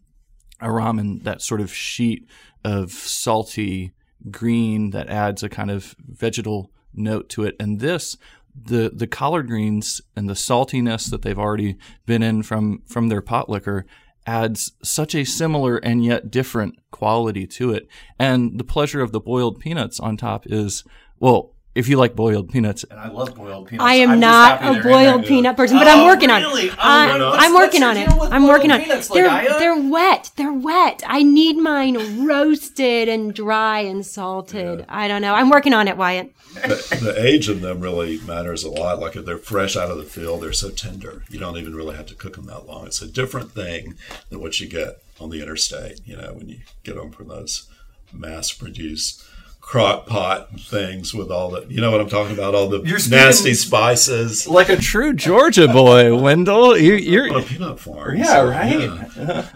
a 0.60 0.68
ramen, 0.68 1.22
that 1.24 1.42
sort 1.42 1.60
of 1.60 1.72
sheet 1.72 2.26
of 2.64 2.92
salty 2.92 3.92
green 4.30 4.90
that 4.90 5.08
adds 5.08 5.42
a 5.42 5.48
kind 5.48 5.70
of 5.70 5.94
vegetal 5.98 6.70
note 6.94 7.28
to 7.30 7.44
it. 7.44 7.56
And 7.58 7.80
this, 7.80 8.16
the 8.54 8.90
the 8.94 9.06
collard 9.06 9.46
greens 9.46 10.00
and 10.14 10.28
the 10.28 10.34
saltiness 10.34 11.10
that 11.10 11.22
they've 11.22 11.38
already 11.38 11.76
been 12.04 12.22
in 12.22 12.42
from 12.42 12.82
from 12.86 13.08
their 13.08 13.22
pot 13.22 13.48
liquor 13.48 13.86
adds 14.26 14.72
such 14.84 15.14
a 15.14 15.24
similar 15.24 15.78
and 15.78 16.04
yet 16.04 16.30
different 16.30 16.78
quality 16.90 17.46
to 17.46 17.72
it. 17.72 17.88
And 18.18 18.58
the 18.58 18.64
pleasure 18.64 19.00
of 19.00 19.10
the 19.10 19.20
boiled 19.20 19.58
peanuts 19.58 19.98
on 19.98 20.16
top 20.16 20.46
is 20.46 20.84
well, 21.22 21.52
if 21.72 21.88
you 21.88 21.96
like 21.96 22.16
boiled 22.16 22.50
peanuts, 22.50 22.82
and 22.82 22.98
I 22.98 23.08
love 23.08 23.36
boiled 23.36 23.68
peanuts. 23.68 23.88
I 23.88 23.94
am 23.94 24.10
I'm 24.10 24.20
not 24.20 24.60
a 24.60 24.82
boiled 24.82 25.24
peanut 25.24 25.56
person, 25.56 25.78
but 25.78 25.86
oh, 25.86 25.90
I'm 25.90 26.06
working 26.06 26.30
really? 26.30 26.68
on 26.68 26.68
it. 26.68 26.78
Uh, 26.78 27.18
oh, 27.20 27.32
I'm 27.38 27.54
working 27.54 27.84
on 27.84 27.96
it. 27.96 28.08
I'm 28.10 28.48
working 28.48 28.72
on 28.72 28.80
it. 28.80 29.08
They're 29.14 29.58
they're 29.58 29.88
wet. 29.88 30.32
They're 30.34 30.52
wet. 30.52 31.04
I 31.06 31.22
need 31.22 31.58
mine 31.58 32.26
roasted 32.26 33.08
and 33.08 33.32
dry 33.32 33.80
and 33.80 34.04
salted. 34.04 34.80
Yeah. 34.80 34.84
I 34.88 35.06
don't 35.06 35.22
know. 35.22 35.32
I'm 35.32 35.48
working 35.48 35.72
on 35.72 35.86
it, 35.86 35.96
Wyatt. 35.96 36.34
The, 36.54 36.98
the, 37.00 37.24
age 37.24 37.48
of 37.48 37.60
them 37.60 37.80
really 37.80 38.20
matters 38.22 38.64
a 38.64 38.70
lot. 38.70 38.98
Like 38.98 39.14
if 39.14 39.24
they're 39.24 39.38
fresh 39.38 39.76
out 39.76 39.92
of 39.92 39.98
the 39.98 40.04
field, 40.04 40.42
they're 40.42 40.52
so 40.52 40.70
tender. 40.70 41.22
You 41.30 41.38
don't 41.38 41.56
even 41.56 41.76
really 41.76 41.94
have 41.96 42.06
to 42.06 42.16
cook 42.16 42.34
them 42.34 42.46
that 42.46 42.66
long. 42.66 42.86
It's 42.86 43.00
a 43.00 43.06
different 43.06 43.52
thing 43.52 43.94
than 44.28 44.40
what 44.40 44.60
you 44.60 44.68
get 44.68 45.02
on 45.20 45.30
the 45.30 45.40
interstate. 45.40 46.00
You 46.04 46.16
know, 46.16 46.32
when 46.34 46.48
you 46.48 46.58
get 46.82 46.96
them 46.96 47.12
from 47.12 47.28
those 47.28 47.70
mass-produced 48.12 49.24
crock 49.72 50.06
pot 50.06 50.60
things 50.60 51.14
with 51.14 51.30
all 51.30 51.48
the 51.48 51.64
you 51.70 51.80
know 51.80 51.90
what 51.90 51.98
I'm 51.98 52.10
talking 52.10 52.34
about 52.34 52.54
all 52.54 52.68
the 52.68 52.82
nasty 53.08 53.54
spices 53.54 54.46
like 54.46 54.68
a 54.68 54.76
true 54.76 55.14
Georgia 55.14 55.66
boy 55.66 56.14
Wendell 56.14 56.76
you, 56.76 57.22
are 57.22 57.38
a 57.38 57.42
peanut 57.42 57.80
farm 57.80 58.18
yeah 58.18 58.24
so, 58.24 58.48
right 58.50 58.90
yeah. 59.16 59.48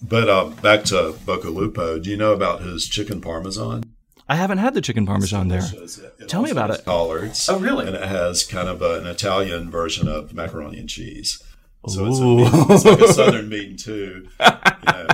but 0.00 0.28
uh, 0.28 0.44
back 0.62 0.84
to 0.84 1.16
BoccaLupo 1.26 2.00
do 2.00 2.08
you 2.08 2.16
know 2.16 2.32
about 2.32 2.62
his 2.62 2.86
chicken 2.86 3.20
parmesan 3.20 3.82
I 4.28 4.36
haven't 4.36 4.58
had 4.58 4.74
the 4.74 4.80
chicken 4.80 5.04
parmesan 5.04 5.48
there. 5.48 5.60
It 5.60 6.28
Tell 6.28 6.40
me 6.40 6.48
about 6.48 6.70
it. 6.70 6.82
Collards. 6.86 7.46
Oh, 7.46 7.58
really? 7.58 7.86
And 7.86 7.94
it 7.94 8.08
has 8.08 8.42
kind 8.42 8.70
of 8.70 8.80
a, 8.80 9.00
an 9.00 9.06
Italian 9.06 9.70
version 9.70 10.08
of 10.08 10.32
macaroni 10.32 10.78
and 10.78 10.88
cheese. 10.88 11.42
So 11.86 12.06
it's, 12.06 12.20
meat, 12.20 12.48
it's, 12.70 12.84
like 12.86 13.00
a 13.00 13.12
southern 13.12 13.50
meat 13.50 13.78
too, 13.78 14.26
you 14.40 14.46
know, 14.86 15.06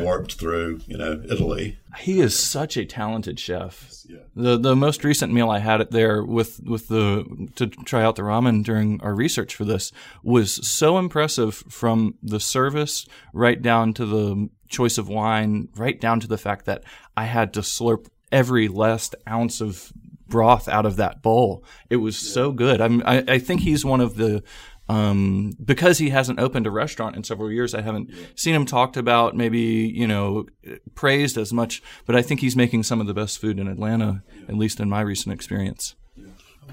warped 0.00 0.34
through, 0.34 0.80
you 0.86 0.96
know, 0.96 1.22
Italy. 1.30 1.78
He 1.98 2.20
is 2.20 2.38
such 2.38 2.76
a 2.76 2.84
talented 2.84 3.38
chef. 3.40 4.04
Yeah. 4.08 4.18
The 4.34 4.56
the 4.56 4.76
most 4.76 5.04
recent 5.04 5.32
meal 5.32 5.50
I 5.50 5.58
had 5.58 5.80
it 5.80 5.90
there 5.90 6.22
with 6.22 6.60
with 6.64 6.88
the 6.88 7.48
to 7.56 7.66
try 7.66 8.02
out 8.02 8.16
the 8.16 8.22
ramen 8.22 8.62
during 8.64 9.00
our 9.02 9.14
research 9.14 9.54
for 9.54 9.64
this 9.64 9.92
was 10.22 10.66
so 10.66 10.98
impressive 10.98 11.54
from 11.68 12.14
the 12.22 12.40
service 12.40 13.06
right 13.32 13.60
down 13.60 13.94
to 13.94 14.06
the 14.06 14.48
choice 14.68 14.98
of 14.98 15.08
wine, 15.08 15.68
right 15.76 16.00
down 16.00 16.20
to 16.20 16.26
the 16.26 16.38
fact 16.38 16.66
that 16.66 16.84
I 17.16 17.24
had 17.24 17.52
to 17.54 17.60
slurp 17.60 18.06
every 18.30 18.68
last 18.68 19.14
ounce 19.28 19.60
of 19.60 19.92
broth 20.28 20.68
out 20.68 20.86
of 20.86 20.96
that 20.96 21.22
bowl. 21.22 21.64
It 21.90 21.96
was 21.96 22.22
yeah. 22.22 22.32
so 22.32 22.52
good. 22.52 22.80
I'm, 22.80 23.02
I, 23.04 23.24
I 23.26 23.38
think 23.38 23.62
he's 23.62 23.84
one 23.84 24.00
of 24.00 24.16
the 24.16 24.42
um, 24.88 25.52
because 25.62 25.98
he 25.98 26.10
hasn't 26.10 26.40
opened 26.40 26.66
a 26.66 26.70
restaurant 26.70 27.16
in 27.16 27.24
several 27.24 27.50
years, 27.50 27.74
I 27.74 27.82
haven't 27.82 28.10
seen 28.36 28.54
him 28.54 28.66
talked 28.66 28.96
about, 28.96 29.36
maybe 29.36 29.58
you 29.58 30.06
know, 30.06 30.46
praised 30.94 31.36
as 31.36 31.52
much. 31.52 31.82
But 32.06 32.16
I 32.16 32.22
think 32.22 32.40
he's 32.40 32.56
making 32.56 32.84
some 32.84 33.00
of 33.00 33.06
the 33.06 33.14
best 33.14 33.40
food 33.40 33.58
in 33.58 33.68
Atlanta, 33.68 34.22
at 34.48 34.54
least 34.54 34.80
in 34.80 34.88
my 34.88 35.00
recent 35.00 35.34
experience. 35.34 35.94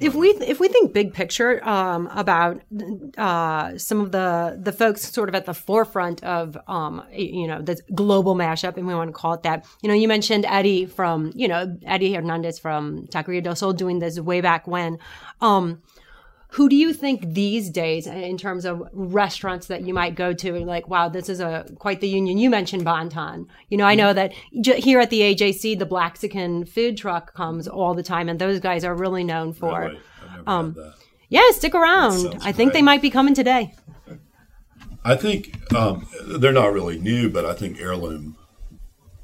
If 0.01 0.13
we 0.13 0.29
if 0.29 0.59
we 0.59 0.67
think 0.67 0.91
big 0.91 1.13
picture 1.13 1.65
um, 1.67 2.07
about 2.07 2.61
uh, 3.17 3.77
some 3.77 4.01
of 4.01 4.11
the 4.11 4.59
the 4.61 4.73
folks 4.73 5.09
sort 5.09 5.29
of 5.29 5.35
at 5.35 5.45
the 5.45 5.53
forefront 5.53 6.21
of 6.23 6.57
um, 6.67 7.01
you 7.13 7.47
know 7.47 7.61
this 7.61 7.81
global 7.93 8.35
mashup, 8.35 8.75
and 8.75 8.87
we 8.87 8.93
want 8.93 9.07
to 9.07 9.13
call 9.13 9.33
it 9.33 9.43
that. 9.43 9.65
You 9.81 9.87
know, 9.87 9.95
you 9.95 10.09
mentioned 10.09 10.45
Eddie 10.49 10.85
from 10.85 11.31
you 11.33 11.47
know 11.47 11.77
Eddie 11.85 12.13
Hernandez 12.13 12.59
from 12.59 13.07
Taqueria 13.07 13.41
del 13.41 13.55
Sol 13.55 13.71
doing 13.71 13.99
this 13.99 14.19
way 14.19 14.41
back 14.41 14.67
when. 14.67 14.99
Um, 15.39 15.81
who 16.55 16.69
do 16.69 16.75
you 16.77 16.93
think 16.93 17.33
these 17.33 17.69
days 17.69 18.07
in 18.07 18.37
terms 18.37 18.63
of 18.63 18.81
restaurants 18.93 19.67
that 19.67 19.81
you 19.81 19.93
might 19.93 20.15
go 20.15 20.31
to 20.31 20.53
like 20.65 20.87
wow 20.87 21.09
this 21.09 21.27
is 21.27 21.41
a 21.41 21.65
quite 21.79 21.99
the 21.99 22.07
union. 22.07 22.37
You 22.37 22.49
mentioned 22.49 22.85
Bon-Ton. 22.85 23.47
You 23.69 23.77
know 23.77 23.85
i 23.85 23.93
know 23.93 24.13
that 24.13 24.31
here 24.51 25.01
at 25.01 25.09
the 25.09 25.19
ajc 25.21 25.77
the 25.77 25.85
blaxican 25.85 26.63
food 26.65 26.95
truck 26.97 27.33
comes 27.33 27.67
all 27.67 27.93
the 27.93 28.03
time 28.03 28.29
and 28.29 28.39
those 28.39 28.61
guys 28.61 28.85
are 28.85 28.95
really 28.95 29.23
known 29.23 29.51
for 29.51 29.81
really? 29.81 29.99
um, 30.47 30.77
yeah 31.27 31.51
stick 31.51 31.75
around. 31.75 32.37
i 32.41 32.53
think 32.53 32.71
great. 32.71 32.73
they 32.73 32.81
might 32.81 33.01
be 33.01 33.09
coming 33.09 33.33
today. 33.33 33.73
I 35.03 35.15
think 35.15 35.71
um, 35.73 36.07
they're 36.39 36.53
not 36.53 36.71
really 36.71 36.97
new 36.97 37.29
but 37.29 37.43
i 37.45 37.53
think 37.53 37.79
heirloom 37.81 38.37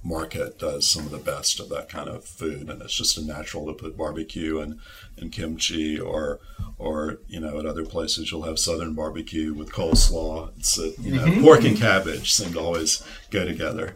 market 0.04 0.58
does 0.58 0.88
some 0.88 1.06
of 1.06 1.12
the 1.12 1.18
best 1.18 1.60
of 1.60 1.70
that 1.70 1.88
kind 1.88 2.10
of 2.10 2.26
food 2.26 2.70
and 2.70 2.82
it's 2.82 2.94
just 2.94 3.18
a 3.18 3.26
natural 3.26 3.68
to 3.68 3.74
put 3.74 3.96
barbecue 3.96 4.60
and, 4.60 4.80
and 5.18 5.32
kimchi 5.32 6.00
or 6.00 6.40
or 6.80 7.20
you 7.28 7.40
know 7.40 7.60
at 7.60 7.66
other 7.66 7.86
places 7.86 8.32
you'll 8.32 8.42
have 8.42 8.58
southern 8.58 8.96
barbecue 8.96 9.54
with 9.54 9.72
coleslaw 9.72 10.50
it's 10.58 10.80
a, 10.80 10.90
you 11.02 11.14
know 11.14 11.24
mm-hmm. 11.24 11.44
pork 11.44 11.64
and 11.64 11.78
cabbage 11.78 12.34
seem 12.34 12.52
to 12.52 12.60
always 12.60 13.04
go 13.30 13.46
together 13.46 13.94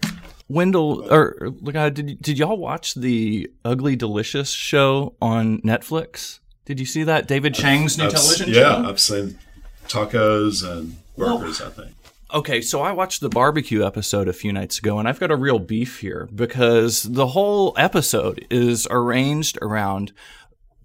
Wendell 0.47 1.11
or 1.11 1.51
look 1.61 1.75
uh, 1.75 1.89
did 1.89 2.21
did 2.21 2.37
y'all 2.37 2.57
watch 2.57 2.93
the 2.93 3.49
Ugly 3.63 3.95
Delicious 3.95 4.51
show 4.51 5.15
on 5.19 5.59
Netflix? 5.61 6.39
Did 6.65 6.79
you 6.79 6.85
see 6.85 7.03
that 7.03 7.27
David 7.27 7.55
Chang's 7.55 7.97
new 7.97 8.05
I've, 8.05 8.11
television 8.11 8.49
yeah, 8.49 8.53
show? 8.53 8.81
Yeah, 8.81 8.89
I've 8.89 8.99
seen 8.99 9.39
tacos 9.87 10.63
and 10.63 10.97
burgers. 11.17 11.59
Well, 11.59 11.69
I 11.69 11.71
think. 11.71 11.95
Okay, 12.33 12.59
so 12.59 12.81
I 12.81 12.91
watched 12.91 13.21
the 13.21 13.29
barbecue 13.29 13.85
episode 13.85 14.27
a 14.27 14.33
few 14.33 14.51
nights 14.51 14.79
ago, 14.79 14.97
and 14.97 15.07
I've 15.07 15.19
got 15.19 15.31
a 15.31 15.35
real 15.35 15.59
beef 15.59 15.99
here 15.99 16.27
because 16.33 17.03
the 17.03 17.27
whole 17.27 17.73
episode 17.77 18.45
is 18.49 18.87
arranged 18.89 19.59
around 19.61 20.11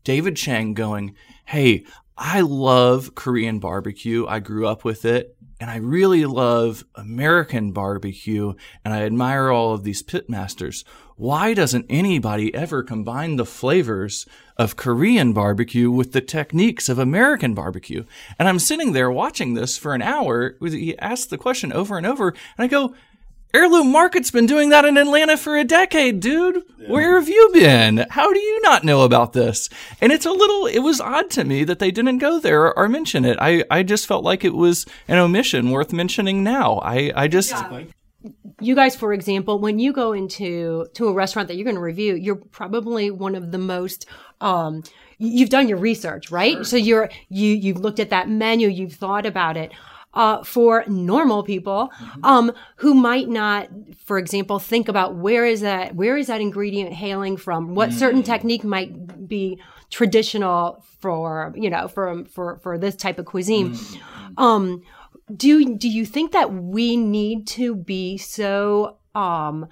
David 0.05 0.37
Chang 0.37 0.74
going, 0.74 1.14
Hey, 1.46 1.85
I 2.16 2.42
love 2.42 3.14
Korean 3.14 3.59
barbecue. 3.59 4.26
I 4.26 4.40
grew 4.40 4.66
up 4.66 4.85
with 4.85 5.05
it. 5.07 5.35
and 5.59 5.70
I 5.70 5.76
really 5.76 6.24
love 6.26 6.85
American 6.94 7.72
barbecue 7.72 8.55
and 8.85 8.94
I 8.94 9.03
admire 9.03 9.50
all 9.50 9.74
of 9.74 9.83
these 9.85 10.03
pitmasters. 10.03 10.85
Why 11.20 11.52
doesn't 11.52 11.85
anybody 11.90 12.54
ever 12.54 12.83
combine 12.83 13.37
the 13.37 13.44
flavors 13.44 14.24
of 14.56 14.76
Korean 14.76 15.35
barbecue 15.35 15.90
with 15.90 16.12
the 16.12 16.22
techniques 16.22 16.88
of 16.88 16.98
American 16.98 17.52
barbecue? 17.52 18.06
And 18.38 18.48
I'm 18.48 18.59
sitting 18.59 18.94
there 18.94 19.11
watching 19.11 19.52
this 19.52 19.76
for 19.76 19.94
an 19.94 20.00
hour. 20.00 20.56
He 20.62 20.98
asked 20.98 21.28
the 21.28 21.37
question 21.37 21.74
over 21.74 21.98
and 21.98 22.06
over, 22.06 22.28
and 22.28 22.64
I 22.64 22.68
go, 22.68 22.94
Heirloom 23.52 23.92
Market's 23.92 24.30
been 24.30 24.46
doing 24.46 24.70
that 24.70 24.87
in 24.87 24.96
Atlanta 24.96 25.37
for 25.37 25.59
a 25.59 25.64
decade, 25.64 26.20
dude. 26.20 26.62
Where 26.88 27.18
have 27.18 27.28
you 27.28 27.50
been? 27.52 28.06
How 28.09 28.33
do 28.33 28.40
you 28.40 28.62
not 28.62 28.85
know 28.85 29.02
about 29.02 29.35
this? 29.35 29.68
And 30.00 30.12
it's 30.12 30.24
a 30.24 30.33
little, 30.33 30.64
it 30.64 30.78
was 30.78 31.02
odd 31.02 31.28
to 31.33 31.44
me 31.44 31.64
that 31.64 31.80
they 31.80 31.90
didn't 31.90 32.16
go 32.16 32.40
there 32.40 32.72
or 32.74 32.88
mention 32.88 33.26
it. 33.26 33.37
I, 33.38 33.62
I 33.70 33.83
just 33.83 34.06
felt 34.06 34.24
like 34.24 34.42
it 34.42 34.54
was 34.54 34.87
an 35.06 35.18
omission 35.18 35.70
worth 35.70 35.92
mentioning 35.92 36.42
now. 36.42 36.78
I, 36.78 37.12
I 37.14 37.28
just. 37.28 37.52
You 38.60 38.74
guys 38.74 38.94
for 38.94 39.12
example 39.12 39.58
when 39.58 39.78
you 39.78 39.92
go 39.92 40.12
into 40.12 40.86
to 40.94 41.08
a 41.08 41.12
restaurant 41.12 41.48
that 41.48 41.56
you're 41.56 41.64
going 41.64 41.76
to 41.76 41.80
review 41.82 42.14
you're 42.14 42.36
probably 42.36 43.10
one 43.10 43.34
of 43.34 43.52
the 43.52 43.58
most 43.58 44.06
um 44.40 44.82
you've 45.18 45.50
done 45.50 45.68
your 45.68 45.78
research 45.78 46.30
right? 46.30 46.64
So 46.64 46.76
you're 46.76 47.10
you 47.28 47.54
you've 47.54 47.78
looked 47.78 48.00
at 48.00 48.10
that 48.10 48.28
menu 48.28 48.68
you've 48.68 48.94
thought 48.94 49.26
about 49.26 49.56
it. 49.56 49.72
Uh, 50.12 50.42
for 50.42 50.82
normal 50.88 51.44
people 51.44 51.88
um, 52.24 52.50
who 52.74 52.94
might 52.94 53.28
not, 53.28 53.68
for 54.04 54.18
example, 54.18 54.58
think 54.58 54.88
about 54.88 55.14
where 55.14 55.46
is 55.46 55.60
that 55.60 55.94
where 55.94 56.16
is 56.16 56.26
that 56.26 56.40
ingredient 56.40 56.92
hailing 56.92 57.36
from? 57.36 57.76
What 57.76 57.92
certain 57.92 58.24
technique 58.24 58.64
might 58.64 59.28
be 59.28 59.60
traditional 59.88 60.84
for 60.98 61.52
you 61.54 61.70
know 61.70 61.86
for 61.86 62.24
for 62.24 62.56
for 62.56 62.76
this 62.76 62.96
type 62.96 63.20
of 63.20 63.26
cuisine? 63.26 63.76
Um, 64.36 64.82
do 65.36 65.76
do 65.76 65.88
you 65.88 66.04
think 66.04 66.32
that 66.32 66.52
we 66.52 66.96
need 66.96 67.46
to 67.48 67.74
be 67.74 68.18
so 68.18 68.98
um, 69.14 69.68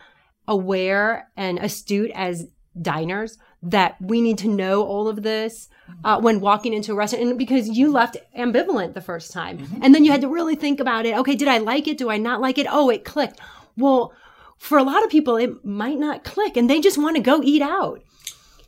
aware 0.46 1.28
and 1.36 1.58
astute 1.58 2.10
as 2.14 2.48
diners 2.80 3.38
that 3.62 3.96
we 4.00 4.20
need 4.20 4.38
to 4.38 4.48
know 4.48 4.84
all 4.84 5.08
of 5.08 5.22
this 5.22 5.68
uh, 6.04 6.20
when 6.20 6.40
walking 6.40 6.72
into 6.72 6.92
a 6.92 6.94
restaurant? 6.94 7.24
And 7.24 7.38
because 7.38 7.68
you 7.68 7.90
left 7.90 8.16
ambivalent 8.36 8.94
the 8.94 9.00
first 9.00 9.32
time 9.32 9.66
and 9.82 9.94
then 9.94 10.04
you 10.04 10.12
had 10.12 10.20
to 10.20 10.28
really 10.28 10.54
think 10.54 10.80
about 10.80 11.06
it. 11.06 11.16
Okay 11.18 11.34
did 11.34 11.48
i 11.48 11.58
like 11.58 11.88
it? 11.88 11.98
Do 11.98 12.10
i 12.10 12.16
not 12.16 12.40
like 12.40 12.58
it? 12.58 12.66
Oh 12.70 12.90
it 12.90 13.04
clicked. 13.04 13.40
Well 13.76 14.12
for 14.56 14.78
a 14.78 14.82
lot 14.82 15.04
of 15.04 15.10
people 15.10 15.36
it 15.36 15.64
might 15.64 15.98
not 15.98 16.24
click 16.24 16.56
and 16.56 16.68
they 16.68 16.80
just 16.80 16.98
want 16.98 17.16
to 17.16 17.22
go 17.22 17.42
eat 17.42 17.62
out. 17.62 18.02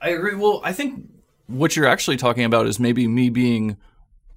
I 0.03 0.11
agree. 0.11 0.35
Well, 0.35 0.61
I 0.65 0.73
think 0.73 1.05
what 1.47 1.77
you're 1.77 1.87
actually 1.87 2.17
talking 2.17 2.45
about 2.45 2.67
is 2.67 2.81
maybe 2.81 3.07
me 3.07 3.29
being 3.29 3.77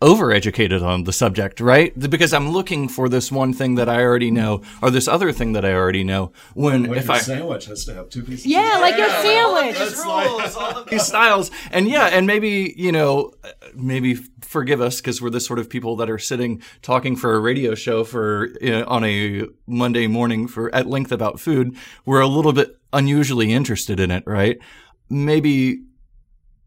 overeducated 0.03 0.83
on 0.83 1.05
the 1.05 1.13
subject, 1.13 1.61
right? 1.61 1.97
Because 1.97 2.33
I'm 2.33 2.49
looking 2.49 2.89
for 2.89 3.07
this 3.07 3.31
one 3.31 3.53
thing 3.53 3.75
that 3.75 3.87
I 3.87 4.01
already 4.03 4.31
know 4.31 4.61
or 4.81 4.91
this 4.91 5.07
other 5.07 5.31
thing 5.31 5.53
that 5.53 5.63
I 5.63 5.73
already 5.73 6.03
know. 6.03 6.33
When 6.53 6.83
Like 6.83 6.97
if 6.97 7.05
your 7.05 7.15
I 7.15 7.19
sandwich 7.19 7.65
has 7.67 7.85
to 7.85 7.93
have 7.93 8.09
two 8.09 8.21
pieces. 8.21 8.45
yeah 8.45 8.77
like 8.81 8.97
your 8.97 9.09
sandwich 9.09 9.77
That's 9.77 10.05
like, 10.05 10.87
these 10.89 11.03
styles 11.07 11.51
and 11.71 11.87
yeah 11.87 12.07
and 12.07 12.27
maybe 12.27 12.73
you 12.75 12.91
know 12.91 13.31
uh, 13.43 13.49
maybe 13.73 14.15
forgive 14.41 14.81
us 14.81 14.99
because 14.99 15.21
we're 15.21 15.29
the 15.29 15.39
sort 15.39 15.59
of 15.59 15.69
people 15.69 15.95
that 15.95 16.09
are 16.09 16.19
sitting 16.19 16.61
talking 16.81 17.15
for 17.15 17.33
a 17.35 17.39
radio 17.39 17.73
show 17.75 18.03
for 18.03 18.49
you 18.61 18.71
know, 18.71 18.85
on 18.87 19.03
a 19.05 19.47
monday 19.67 20.07
morning 20.07 20.47
for 20.47 20.73
at 20.75 20.85
length 20.87 21.11
about 21.11 21.39
food 21.39 21.75
we're 22.05 22.19
a 22.19 22.27
little 22.27 22.53
bit 22.53 22.77
unusually 22.91 23.53
interested 23.53 23.99
in 23.99 24.11
it 24.11 24.23
right 24.27 24.59
maybe 25.09 25.81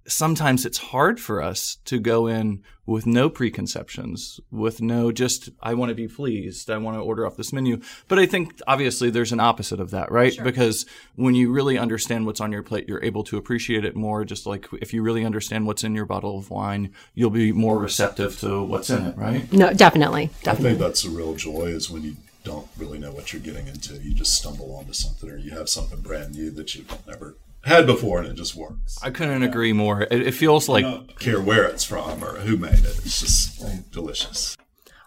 sometimes 0.06 0.64
it's 0.64 0.78
hard 0.78 1.20
for 1.20 1.42
us 1.42 1.76
to 1.86 1.98
go 1.98 2.26
in 2.26 2.62
with 2.86 3.04
no 3.06 3.28
preconceptions, 3.28 4.38
with 4.50 4.80
no 4.80 5.10
just, 5.10 5.50
I 5.60 5.74
want 5.74 5.88
to 5.88 5.94
be 5.94 6.06
pleased, 6.06 6.70
I 6.70 6.78
want 6.78 6.96
to 6.96 7.00
order 7.00 7.26
off 7.26 7.36
this 7.36 7.52
menu. 7.52 7.80
But 8.06 8.20
I 8.20 8.26
think 8.26 8.60
obviously 8.66 9.10
there's 9.10 9.32
an 9.32 9.40
opposite 9.40 9.80
of 9.80 9.90
that, 9.90 10.12
right? 10.12 10.36
Because 10.42 10.86
when 11.16 11.34
you 11.34 11.50
really 11.50 11.76
understand 11.76 12.26
what's 12.26 12.40
on 12.40 12.52
your 12.52 12.62
plate, 12.62 12.88
you're 12.88 13.02
able 13.02 13.24
to 13.24 13.36
appreciate 13.36 13.84
it 13.84 13.96
more. 13.96 14.24
Just 14.24 14.46
like 14.46 14.68
if 14.80 14.94
you 14.94 15.02
really 15.02 15.24
understand 15.24 15.66
what's 15.66 15.82
in 15.82 15.94
your 15.94 16.06
bottle 16.06 16.38
of 16.38 16.50
wine, 16.50 16.92
you'll 17.14 17.30
be 17.30 17.50
more 17.52 17.78
receptive 17.78 18.38
to 18.40 18.62
what's 18.62 18.90
in 18.90 19.06
it, 19.06 19.16
right? 19.16 19.52
no 19.52 19.72
definitely 19.72 20.30
definitely. 20.42 20.70
I 20.70 20.74
think 20.74 20.78
that's 20.78 21.02
the 21.02 21.10
real 21.10 21.34
joy 21.34 21.66
is 21.66 21.90
when 21.90 22.02
you 22.02 22.16
don't 22.44 22.68
really 22.78 22.98
know 22.98 23.10
what 23.10 23.32
you're 23.32 23.42
getting 23.42 23.66
into. 23.66 23.94
You 23.94 24.14
just 24.14 24.34
stumble 24.34 24.76
onto 24.76 24.92
something 24.92 25.28
or 25.28 25.36
you 25.36 25.50
have 25.50 25.68
something 25.68 26.00
brand 26.00 26.36
new 26.36 26.50
that 26.52 26.74
you've 26.76 27.06
never 27.06 27.36
had 27.66 27.86
before 27.86 28.18
and 28.20 28.28
it 28.28 28.34
just 28.34 28.54
works. 28.56 28.98
I 29.02 29.10
couldn't 29.10 29.42
agree 29.42 29.72
more. 29.72 30.02
It, 30.02 30.12
it 30.28 30.32
feels 30.32 30.68
like 30.68 30.84
I 30.84 30.90
don't 30.90 31.18
care 31.18 31.40
where 31.40 31.64
it's 31.64 31.84
from 31.84 32.22
or 32.24 32.36
who 32.38 32.56
made 32.56 32.72
it. 32.78 32.98
It's 33.04 33.20
just 33.20 33.90
delicious. 33.92 34.56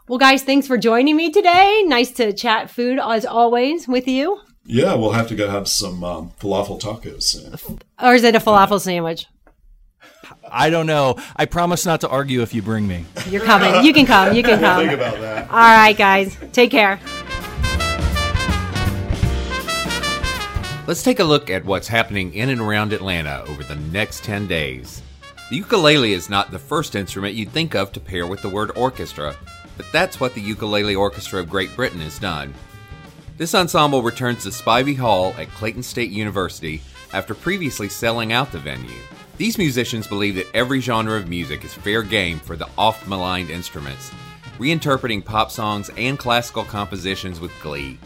well 0.08 0.20
guys 0.20 0.44
thanks 0.44 0.68
for 0.68 0.78
joining 0.78 1.16
me 1.16 1.32
today 1.32 1.84
nice 1.86 2.12
to 2.12 2.34
chat 2.34 2.70
food 2.70 3.00
as 3.02 3.26
always 3.26 3.88
with 3.88 4.08
you 4.08 4.40
Yeah, 4.66 4.94
we'll 4.96 5.12
have 5.14 5.28
to 5.30 5.36
go 5.36 5.50
have 5.50 5.68
some 5.68 6.04
um, 6.04 6.32
falafel 6.40 6.80
tacos 6.82 7.24
soon. 7.24 7.80
or 8.02 8.14
is 8.16 8.24
it 8.24 8.36
a 8.36 8.40
falafel 8.40 8.80
sandwich 8.80 9.26
I 10.52 10.70
don't 10.72 10.88
know. 10.88 11.16
I 11.36 11.46
promise 11.46 11.86
not 11.86 12.02
to 12.02 12.10
argue 12.10 12.42
if 12.42 12.54
you 12.56 12.62
bring 12.64 12.88
me. 12.88 13.06
you're 13.30 13.44
coming 13.46 13.86
you 13.86 13.94
can 13.94 14.06
come 14.06 14.36
you 14.36 14.44
can 14.44 14.60
come 14.60 14.80
Think 14.82 14.94
about 14.94 15.20
that. 15.22 15.50
all 15.50 15.58
right 15.58 15.96
guys 15.98 16.36
take 16.54 16.72
care 16.72 17.00
Let's 20.90 21.04
take 21.04 21.20
a 21.20 21.24
look 21.24 21.52
at 21.52 21.66
what's 21.66 21.88
happening 21.88 22.34
in 22.34 22.50
and 22.50 22.60
around 22.60 22.94
Atlanta 22.94 23.44
over 23.48 23.64
the 23.64 23.76
next 23.76 24.24
10 24.24 24.48
days. 24.48 25.04
The 25.52 25.58
ukulele 25.58 26.14
is 26.14 26.32
not 26.32 26.50
the 26.50 26.58
first 26.58 26.96
instrument 26.96 27.36
you'd 27.36 27.52
think 27.52 27.76
of 27.76 27.92
to 27.92 28.00
pair 28.00 28.26
with 28.26 28.42
the 28.42 28.50
word 28.50 28.72
orchestra, 28.76 29.36
but 29.78 29.86
that's 29.92 30.20
what 30.20 30.34
the 30.34 30.42
Ukulele 30.42 30.96
Orchestra 30.96 31.42
of 31.42 31.48
Great 31.48 31.76
Britain 31.76 32.00
has 32.00 32.18
done. 32.18 32.56
This 33.38 33.54
ensemble 33.54 34.02
returns 34.02 34.42
to 34.42 34.50
Spivey 34.50 34.98
Hall 34.98 35.36
at 35.38 35.52
Clayton 35.52 35.84
State 35.84 36.10
University 36.10 36.82
after 37.14 37.36
previously 37.36 37.88
selling 37.88 38.34
out 38.34 38.52
the 38.52 38.58
venue. 38.58 38.90
These 39.38 39.60
musicians 39.60 40.08
believe 40.08 40.34
that 40.38 40.56
every 40.56 40.80
genre 40.80 41.18
of 41.18 41.30
music 41.30 41.64
is 41.64 41.72
fair 41.72 42.02
game 42.02 42.40
for 42.40 42.56
the 42.56 42.68
oft 42.80 43.08
maligned 43.08 43.52
instruments, 43.52 44.10
reinterpreting 44.58 45.24
pop 45.24 45.52
songs 45.52 45.92
and 45.98 46.18
classical 46.18 46.64
compositions 46.64 47.40
with 47.40 47.52
glee. 47.62 48.00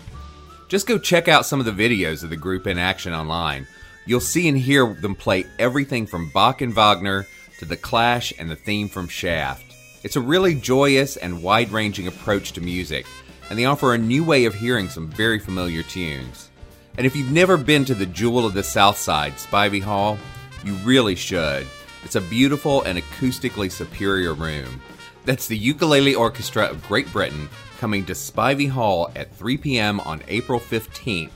Just 0.73 0.87
go 0.87 0.97
check 0.97 1.27
out 1.27 1.45
some 1.45 1.59
of 1.59 1.67
the 1.67 1.71
videos 1.71 2.23
of 2.23 2.31
the 2.31 2.35
group 2.35 2.65
in 2.65 2.79
action 2.79 3.13
online. 3.13 3.67
You'll 4.07 4.19
see 4.19 4.47
and 4.47 4.57
hear 4.57 4.91
them 4.91 5.13
play 5.13 5.45
everything 5.59 6.07
from 6.07 6.31
Bach 6.31 6.61
and 6.61 6.73
Wagner 6.73 7.27
to 7.59 7.65
The 7.65 7.77
Clash 7.77 8.33
and 8.39 8.49
the 8.49 8.55
theme 8.55 8.89
from 8.89 9.07
Shaft. 9.07 9.75
It's 10.01 10.15
a 10.15 10.19
really 10.19 10.55
joyous 10.55 11.15
and 11.15 11.43
wide 11.43 11.71
ranging 11.71 12.07
approach 12.07 12.53
to 12.53 12.61
music, 12.61 13.05
and 13.51 13.59
they 13.59 13.65
offer 13.65 13.93
a 13.93 13.99
new 13.99 14.23
way 14.23 14.45
of 14.45 14.55
hearing 14.55 14.89
some 14.89 15.11
very 15.11 15.37
familiar 15.37 15.83
tunes. 15.83 16.49
And 16.97 17.05
if 17.05 17.15
you've 17.15 17.29
never 17.29 17.55
been 17.55 17.85
to 17.85 17.93
the 17.93 18.07
Jewel 18.07 18.43
of 18.43 18.55
the 18.55 18.63
South 18.63 18.97
Side, 18.97 19.33
Spivey 19.33 19.83
Hall, 19.83 20.17
you 20.65 20.73
really 20.77 21.13
should. 21.13 21.67
It's 22.03 22.15
a 22.15 22.21
beautiful 22.21 22.81
and 22.81 22.97
acoustically 22.97 23.71
superior 23.71 24.33
room. 24.33 24.81
That's 25.23 25.47
the 25.47 25.55
Ukulele 25.55 26.15
Orchestra 26.15 26.65
of 26.65 26.87
Great 26.87 27.13
Britain 27.13 27.47
coming 27.79 28.05
to 28.05 28.13
Spivey 28.13 28.69
Hall 28.69 29.11
at 29.15 29.35
3 29.35 29.57
p.m. 29.57 29.99
on 30.01 30.21
April 30.27 30.59
15th. 30.59 31.31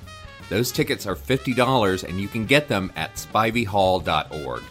Those 0.50 0.72
tickets 0.72 1.06
are 1.06 1.16
$50 1.16 2.04
and 2.04 2.20
you 2.20 2.28
can 2.28 2.46
get 2.46 2.68
them 2.68 2.92
at 2.96 3.16
spiveyhall.org. 3.16 4.64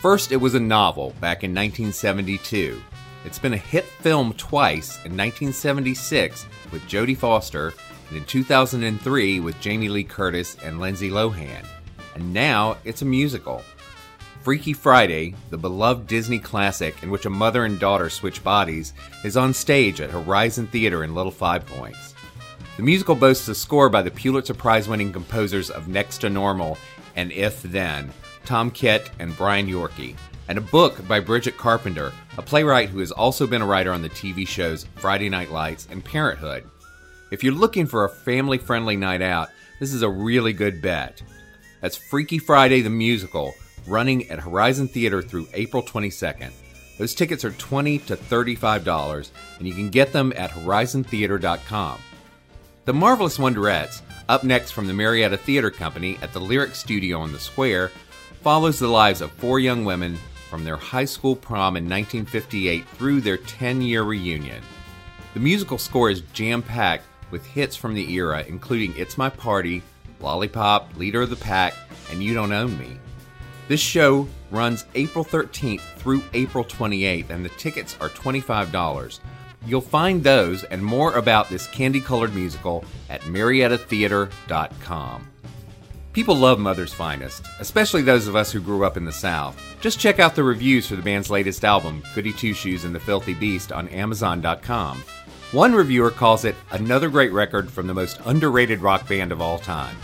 First, 0.00 0.32
it 0.32 0.36
was 0.36 0.54
a 0.54 0.60
novel 0.60 1.10
back 1.20 1.44
in 1.44 1.50
1972. 1.50 2.80
It's 3.24 3.38
been 3.38 3.52
a 3.52 3.58
hit 3.58 3.84
film 3.84 4.32
twice 4.34 4.96
in 5.04 5.16
1976 5.16 6.46
with 6.72 6.82
Jodie 6.82 7.16
Foster 7.16 7.74
and 8.08 8.16
in 8.16 8.24
2003 8.24 9.40
with 9.40 9.60
Jamie 9.60 9.88
Lee 9.88 10.04
Curtis 10.04 10.56
and 10.62 10.80
Lindsay 10.80 11.10
Lohan. 11.10 11.66
And 12.14 12.32
now 12.32 12.78
it's 12.84 13.02
a 13.02 13.04
musical. 13.06 13.62
Freaky 14.42 14.72
Friday, 14.72 15.34
the 15.50 15.58
beloved 15.58 16.06
Disney 16.06 16.38
classic 16.38 17.02
in 17.02 17.10
which 17.10 17.26
a 17.26 17.30
mother 17.30 17.66
and 17.66 17.78
daughter 17.78 18.08
switch 18.08 18.42
bodies, 18.42 18.94
is 19.22 19.36
on 19.36 19.52
stage 19.52 20.00
at 20.00 20.08
Horizon 20.08 20.66
Theater 20.68 21.04
in 21.04 21.14
Little 21.14 21.30
Five 21.30 21.66
Points. 21.66 22.14
The 22.78 22.82
musical 22.82 23.14
boasts 23.14 23.48
a 23.48 23.54
score 23.54 23.90
by 23.90 24.00
the 24.00 24.10
Pulitzer 24.10 24.54
Prize 24.54 24.88
winning 24.88 25.12
composers 25.12 25.68
of 25.68 25.88
Next 25.88 26.18
to 26.18 26.30
Normal 26.30 26.78
and 27.16 27.30
If 27.32 27.62
Then, 27.64 28.10
Tom 28.46 28.70
Kitt 28.70 29.10
and 29.18 29.36
Brian 29.36 29.66
Yorkey, 29.66 30.16
and 30.48 30.56
a 30.56 30.62
book 30.62 31.06
by 31.06 31.20
Bridget 31.20 31.58
Carpenter, 31.58 32.10
a 32.38 32.42
playwright 32.42 32.88
who 32.88 33.00
has 33.00 33.12
also 33.12 33.46
been 33.46 33.60
a 33.60 33.66
writer 33.66 33.92
on 33.92 34.00
the 34.00 34.08
TV 34.08 34.48
shows 34.48 34.86
Friday 34.96 35.28
Night 35.28 35.50
Lights 35.50 35.86
and 35.90 36.02
Parenthood. 36.02 36.64
If 37.30 37.44
you're 37.44 37.52
looking 37.52 37.84
for 37.84 38.06
a 38.06 38.08
family 38.08 38.56
friendly 38.56 38.96
night 38.96 39.20
out, 39.20 39.50
this 39.80 39.92
is 39.92 40.00
a 40.00 40.08
really 40.08 40.54
good 40.54 40.80
bet. 40.80 41.22
That's 41.82 41.98
Freaky 41.98 42.38
Friday 42.38 42.80
the 42.80 42.88
Musical, 42.88 43.54
running 43.86 44.28
at 44.30 44.40
Horizon 44.40 44.88
Theater 44.88 45.22
through 45.22 45.48
April 45.54 45.82
22nd. 45.82 46.50
Those 46.98 47.14
tickets 47.14 47.44
are 47.44 47.52
20 47.52 47.98
to 48.00 48.16
$35, 48.16 49.30
and 49.58 49.66
you 49.66 49.74
can 49.74 49.88
get 49.88 50.12
them 50.12 50.32
at 50.36 50.50
horizontheater.com. 50.50 51.98
The 52.84 52.92
Marvelous 52.92 53.38
Wonderettes, 53.38 54.02
up 54.28 54.44
next 54.44 54.72
from 54.72 54.86
the 54.86 54.92
Marietta 54.92 55.36
Theater 55.36 55.70
Company 55.70 56.18
at 56.22 56.32
the 56.32 56.40
Lyric 56.40 56.74
Studio 56.74 57.20
on 57.20 57.32
the 57.32 57.38
Square, 57.38 57.90
follows 58.42 58.78
the 58.78 58.88
lives 58.88 59.20
of 59.20 59.30
four 59.32 59.60
young 59.60 59.84
women 59.84 60.18
from 60.48 60.64
their 60.64 60.76
high 60.76 61.04
school 61.04 61.36
prom 61.36 61.76
in 61.76 61.84
1958 61.84 62.86
through 62.88 63.20
their 63.20 63.36
10 63.36 63.80
year 63.82 64.02
reunion. 64.02 64.62
The 65.34 65.40
musical 65.40 65.78
score 65.78 66.10
is 66.10 66.22
jam 66.32 66.62
packed 66.62 67.04
with 67.30 67.46
hits 67.46 67.76
from 67.76 67.94
the 67.94 68.12
era, 68.12 68.44
including 68.48 68.92
It's 68.96 69.16
My 69.16 69.30
Party, 69.30 69.82
Lollipop, 70.20 70.96
Leader 70.96 71.22
of 71.22 71.30
the 71.30 71.36
Pack, 71.36 71.74
and 72.10 72.22
You 72.22 72.34
Don't 72.34 72.52
Own 72.52 72.76
Me. 72.78 72.98
This 73.70 73.78
show 73.78 74.26
runs 74.50 74.84
April 74.96 75.24
13th 75.24 75.82
through 75.98 76.24
April 76.34 76.64
28th, 76.64 77.30
and 77.30 77.44
the 77.44 77.50
tickets 77.50 77.96
are 78.00 78.08
$25. 78.08 79.20
You'll 79.64 79.80
find 79.80 80.24
those 80.24 80.64
and 80.64 80.84
more 80.84 81.14
about 81.14 81.48
this 81.48 81.68
candy 81.68 82.00
colored 82.00 82.34
musical 82.34 82.84
at 83.08 83.20
MariettaTheater.com. 83.20 85.30
People 86.12 86.34
love 86.34 86.58
Mother's 86.58 86.92
Finest, 86.92 87.46
especially 87.60 88.02
those 88.02 88.26
of 88.26 88.34
us 88.34 88.50
who 88.50 88.60
grew 88.60 88.84
up 88.84 88.96
in 88.96 89.04
the 89.04 89.12
South. 89.12 89.56
Just 89.80 90.00
check 90.00 90.18
out 90.18 90.34
the 90.34 90.42
reviews 90.42 90.88
for 90.88 90.96
the 90.96 91.02
band's 91.02 91.30
latest 91.30 91.64
album, 91.64 92.02
Goody 92.12 92.32
Two 92.32 92.54
Shoes 92.54 92.82
and 92.82 92.92
the 92.92 92.98
Filthy 92.98 93.34
Beast, 93.34 93.70
on 93.70 93.86
Amazon.com. 93.90 94.98
One 95.52 95.76
reviewer 95.76 96.10
calls 96.10 96.44
it 96.44 96.56
another 96.72 97.08
great 97.08 97.30
record 97.30 97.70
from 97.70 97.86
the 97.86 97.94
most 97.94 98.18
underrated 98.24 98.80
rock 98.80 99.08
band 99.08 99.30
of 99.30 99.40
all 99.40 99.60
time. 99.60 99.94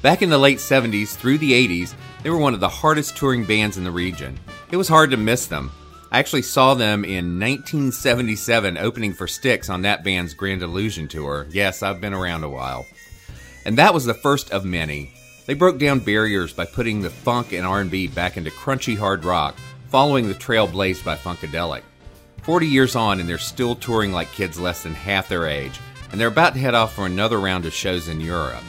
Back 0.00 0.22
in 0.22 0.30
the 0.30 0.38
late 0.38 0.58
70s 0.58 1.16
through 1.16 1.38
the 1.38 1.52
80s, 1.52 1.94
they 2.22 2.30
were 2.30 2.38
one 2.38 2.54
of 2.54 2.60
the 2.60 2.68
hardest 2.68 3.16
touring 3.16 3.44
bands 3.44 3.76
in 3.76 3.84
the 3.84 3.90
region. 3.90 4.38
It 4.70 4.76
was 4.76 4.88
hard 4.88 5.10
to 5.10 5.16
miss 5.16 5.46
them. 5.46 5.70
I 6.12 6.18
actually 6.18 6.42
saw 6.42 6.74
them 6.74 7.04
in 7.04 7.38
1977 7.38 8.76
opening 8.76 9.14
for 9.14 9.26
Styx 9.26 9.70
on 9.70 9.82
that 9.82 10.02
band's 10.02 10.34
Grand 10.34 10.62
Illusion 10.62 11.08
tour. 11.08 11.46
Yes, 11.50 11.82
I've 11.82 12.00
been 12.00 12.14
around 12.14 12.42
a 12.42 12.48
while. 12.48 12.84
And 13.64 13.78
that 13.78 13.94
was 13.94 14.04
the 14.04 14.14
first 14.14 14.50
of 14.50 14.64
many. 14.64 15.14
They 15.46 15.54
broke 15.54 15.78
down 15.78 16.00
barriers 16.00 16.52
by 16.52 16.64
putting 16.64 17.00
the 17.00 17.10
funk 17.10 17.52
and 17.52 17.64
R&B 17.64 18.08
back 18.08 18.36
into 18.36 18.50
crunchy 18.50 18.96
hard 18.96 19.24
rock, 19.24 19.56
following 19.88 20.28
the 20.28 20.34
trail 20.34 20.66
blazed 20.66 21.04
by 21.04 21.16
Funkadelic. 21.16 21.82
40 22.42 22.66
years 22.66 22.96
on 22.96 23.20
and 23.20 23.28
they're 23.28 23.38
still 23.38 23.74
touring 23.74 24.12
like 24.12 24.32
kids 24.32 24.58
less 24.58 24.82
than 24.82 24.94
half 24.94 25.28
their 25.28 25.46
age, 25.46 25.78
and 26.10 26.20
they're 26.20 26.28
about 26.28 26.54
to 26.54 26.60
head 26.60 26.74
off 26.74 26.94
for 26.94 27.06
another 27.06 27.38
round 27.38 27.66
of 27.66 27.72
shows 27.72 28.08
in 28.08 28.20
Europe. 28.20 28.62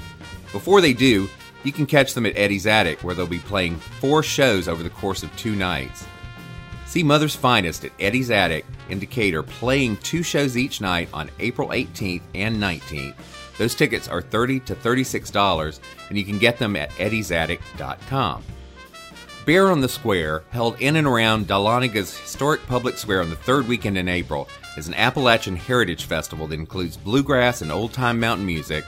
Before 0.51 0.81
they 0.81 0.93
do, 0.93 1.29
you 1.63 1.71
can 1.71 1.85
catch 1.85 2.13
them 2.13 2.25
at 2.25 2.37
Eddie's 2.37 2.67
Attic, 2.67 3.03
where 3.03 3.15
they'll 3.15 3.27
be 3.27 3.39
playing 3.39 3.75
four 3.75 4.23
shows 4.23 4.67
over 4.67 4.83
the 4.83 4.89
course 4.89 5.23
of 5.23 5.35
two 5.35 5.55
nights. 5.55 6.05
See 6.85 7.03
Mother's 7.03 7.35
Finest 7.35 7.85
at 7.85 7.91
Eddie's 7.99 8.31
Attic 8.31 8.65
in 8.89 8.99
Decatur, 8.99 9.43
playing 9.43 9.97
two 9.97 10.23
shows 10.23 10.57
each 10.57 10.81
night 10.81 11.07
on 11.13 11.29
April 11.39 11.69
18th 11.69 12.23
and 12.35 12.57
19th. 12.57 13.15
Those 13.57 13.75
tickets 13.75 14.07
are 14.07 14.21
30 14.21 14.59
to 14.61 14.75
$36, 14.75 15.79
and 16.09 16.17
you 16.17 16.25
can 16.25 16.37
get 16.37 16.57
them 16.57 16.75
at 16.75 16.89
eddiesattic.com. 16.91 18.43
Bear 19.45 19.71
on 19.71 19.81
the 19.81 19.89
Square, 19.89 20.43
held 20.51 20.79
in 20.81 20.97
and 20.97 21.07
around 21.07 21.47
Dahlonega's 21.47 22.15
historic 22.15 22.65
public 22.67 22.97
square 22.97 23.21
on 23.21 23.29
the 23.29 23.35
third 23.35 23.67
weekend 23.67 23.97
in 23.97 24.07
April, 24.07 24.47
is 24.77 24.87
an 24.87 24.93
Appalachian 24.93 25.55
heritage 25.55 26.05
festival 26.05 26.47
that 26.47 26.59
includes 26.59 26.95
bluegrass 26.95 27.61
and 27.61 27.71
old 27.71 27.91
time 27.93 28.19
mountain 28.19 28.45
music, 28.45 28.85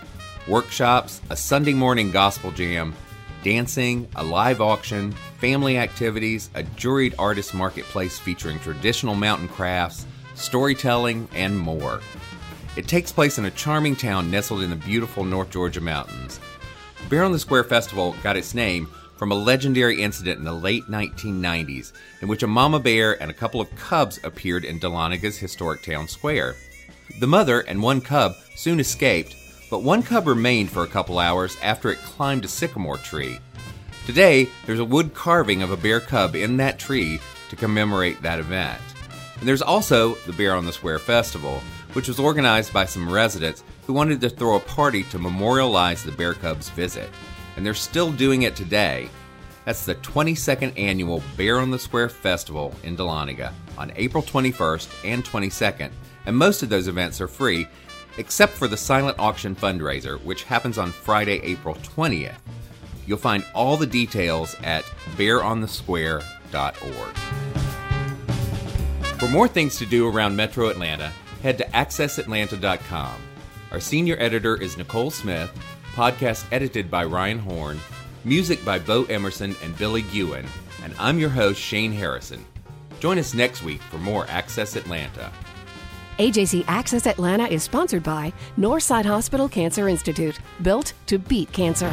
workshops, 0.47 1.21
a 1.29 1.35
Sunday 1.35 1.73
morning 1.73 2.11
gospel 2.11 2.51
jam, 2.51 2.93
dancing, 3.43 4.07
a 4.15 4.23
live 4.23 4.61
auction, 4.61 5.11
family 5.39 5.77
activities, 5.77 6.49
a 6.55 6.63
juried 6.63 7.13
artist 7.17 7.53
marketplace 7.53 8.19
featuring 8.19 8.59
traditional 8.59 9.15
mountain 9.15 9.47
crafts, 9.47 10.05
storytelling, 10.35 11.27
and 11.33 11.57
more. 11.57 12.01
It 12.75 12.87
takes 12.87 13.11
place 13.11 13.37
in 13.37 13.45
a 13.45 13.51
charming 13.51 13.95
town 13.95 14.31
nestled 14.31 14.63
in 14.63 14.69
the 14.69 14.75
beautiful 14.75 15.23
North 15.23 15.51
Georgia 15.51 15.81
mountains. 15.81 16.39
Bear 17.09 17.23
on 17.23 17.31
the 17.31 17.39
Square 17.39 17.65
Festival 17.65 18.15
got 18.23 18.37
its 18.37 18.53
name 18.53 18.87
from 19.15 19.31
a 19.31 19.35
legendary 19.35 20.01
incident 20.01 20.39
in 20.39 20.43
the 20.43 20.51
late 20.51 20.85
1990s 20.85 21.93
in 22.21 22.27
which 22.27 22.43
a 22.43 22.47
mama 22.47 22.79
bear 22.79 23.21
and 23.21 23.29
a 23.29 23.33
couple 23.33 23.61
of 23.61 23.73
cubs 23.75 24.19
appeared 24.23 24.65
in 24.65 24.79
Dahlonega's 24.79 25.37
historic 25.37 25.83
town 25.83 26.07
square. 26.07 26.55
The 27.19 27.27
mother 27.27 27.61
and 27.61 27.81
one 27.81 28.01
cub 28.01 28.35
soon 28.55 28.79
escaped, 28.79 29.35
but 29.73 29.81
one 29.81 30.03
cub 30.03 30.27
remained 30.27 30.69
for 30.69 30.83
a 30.83 30.87
couple 30.87 31.17
hours 31.17 31.57
after 31.63 31.89
it 31.89 31.97
climbed 32.03 32.45
a 32.45 32.47
sycamore 32.47 32.99
tree. 32.99 33.39
Today, 34.05 34.47
there's 34.67 34.77
a 34.77 34.85
wood 34.85 35.15
carving 35.15 35.63
of 35.63 35.71
a 35.71 35.77
bear 35.77 35.99
cub 35.99 36.35
in 36.35 36.57
that 36.57 36.77
tree 36.77 37.19
to 37.49 37.55
commemorate 37.55 38.21
that 38.21 38.37
event. 38.37 38.79
And 39.39 39.47
there's 39.49 39.63
also 39.63 40.13
the 40.27 40.33
Bear 40.33 40.53
on 40.53 40.67
the 40.67 40.71
Square 40.71 40.99
Festival, 40.99 41.59
which 41.93 42.07
was 42.07 42.19
organized 42.19 42.71
by 42.71 42.85
some 42.85 43.11
residents 43.11 43.63
who 43.87 43.93
wanted 43.93 44.21
to 44.21 44.29
throw 44.29 44.57
a 44.57 44.59
party 44.59 45.01
to 45.05 45.17
memorialize 45.17 46.03
the 46.03 46.11
bear 46.11 46.35
cub's 46.35 46.69
visit. 46.69 47.09
And 47.57 47.65
they're 47.65 47.73
still 47.73 48.11
doing 48.11 48.43
it 48.43 48.55
today. 48.55 49.09
That's 49.65 49.85
the 49.85 49.95
22nd 49.95 50.77
annual 50.77 51.23
Bear 51.35 51.57
on 51.57 51.71
the 51.71 51.79
Square 51.79 52.09
Festival 52.09 52.75
in 52.83 52.95
Dahlonega 52.95 53.51
on 53.79 53.91
April 53.95 54.21
21st 54.21 55.11
and 55.11 55.25
22nd, 55.25 55.89
and 56.27 56.37
most 56.37 56.61
of 56.61 56.69
those 56.69 56.87
events 56.87 57.19
are 57.19 57.27
free, 57.27 57.67
except 58.17 58.53
for 58.53 58.67
the 58.67 58.77
silent 58.77 59.19
auction 59.19 59.55
fundraiser, 59.55 60.21
which 60.23 60.43
happens 60.43 60.77
on 60.77 60.91
Friday, 60.91 61.39
April 61.43 61.75
20th. 61.75 62.35
You'll 63.05 63.17
find 63.17 63.45
all 63.53 63.77
the 63.77 63.85
details 63.85 64.55
at 64.63 64.83
bearonthesquare.org. 65.17 67.17
For 69.19 69.27
more 69.27 69.47
things 69.47 69.77
to 69.77 69.85
do 69.85 70.07
around 70.07 70.35
Metro 70.35 70.69
Atlanta, 70.69 71.11
head 71.41 71.57
to 71.57 71.65
accessatlanta.com. 71.65 73.15
Our 73.71 73.79
senior 73.79 74.15
editor 74.19 74.61
is 74.61 74.77
Nicole 74.77 75.11
Smith, 75.11 75.51
podcast 75.93 76.45
edited 76.51 76.91
by 76.91 77.05
Ryan 77.05 77.39
Horn, 77.39 77.79
music 78.23 78.63
by 78.63 78.79
Bo 78.79 79.05
Emerson 79.05 79.55
and 79.63 79.77
Billy 79.77 80.03
Gewen, 80.03 80.45
and 80.83 80.93
I'm 80.99 81.19
your 81.19 81.29
host, 81.29 81.59
Shane 81.59 81.91
Harrison. 81.91 82.45
Join 82.99 83.19
us 83.19 83.33
next 83.33 83.63
week 83.63 83.81
for 83.81 83.97
more 83.97 84.25
Access 84.29 84.75
Atlanta. 84.75 85.31
AJC 86.19 86.63
Access 86.67 87.07
Atlanta 87.07 87.45
is 87.45 87.63
sponsored 87.63 88.03
by 88.03 88.31
Northside 88.57 89.05
Hospital 89.05 89.49
Cancer 89.49 89.87
Institute, 89.87 90.39
built 90.61 90.93
to 91.07 91.17
beat 91.17 91.51
cancer. 91.51 91.91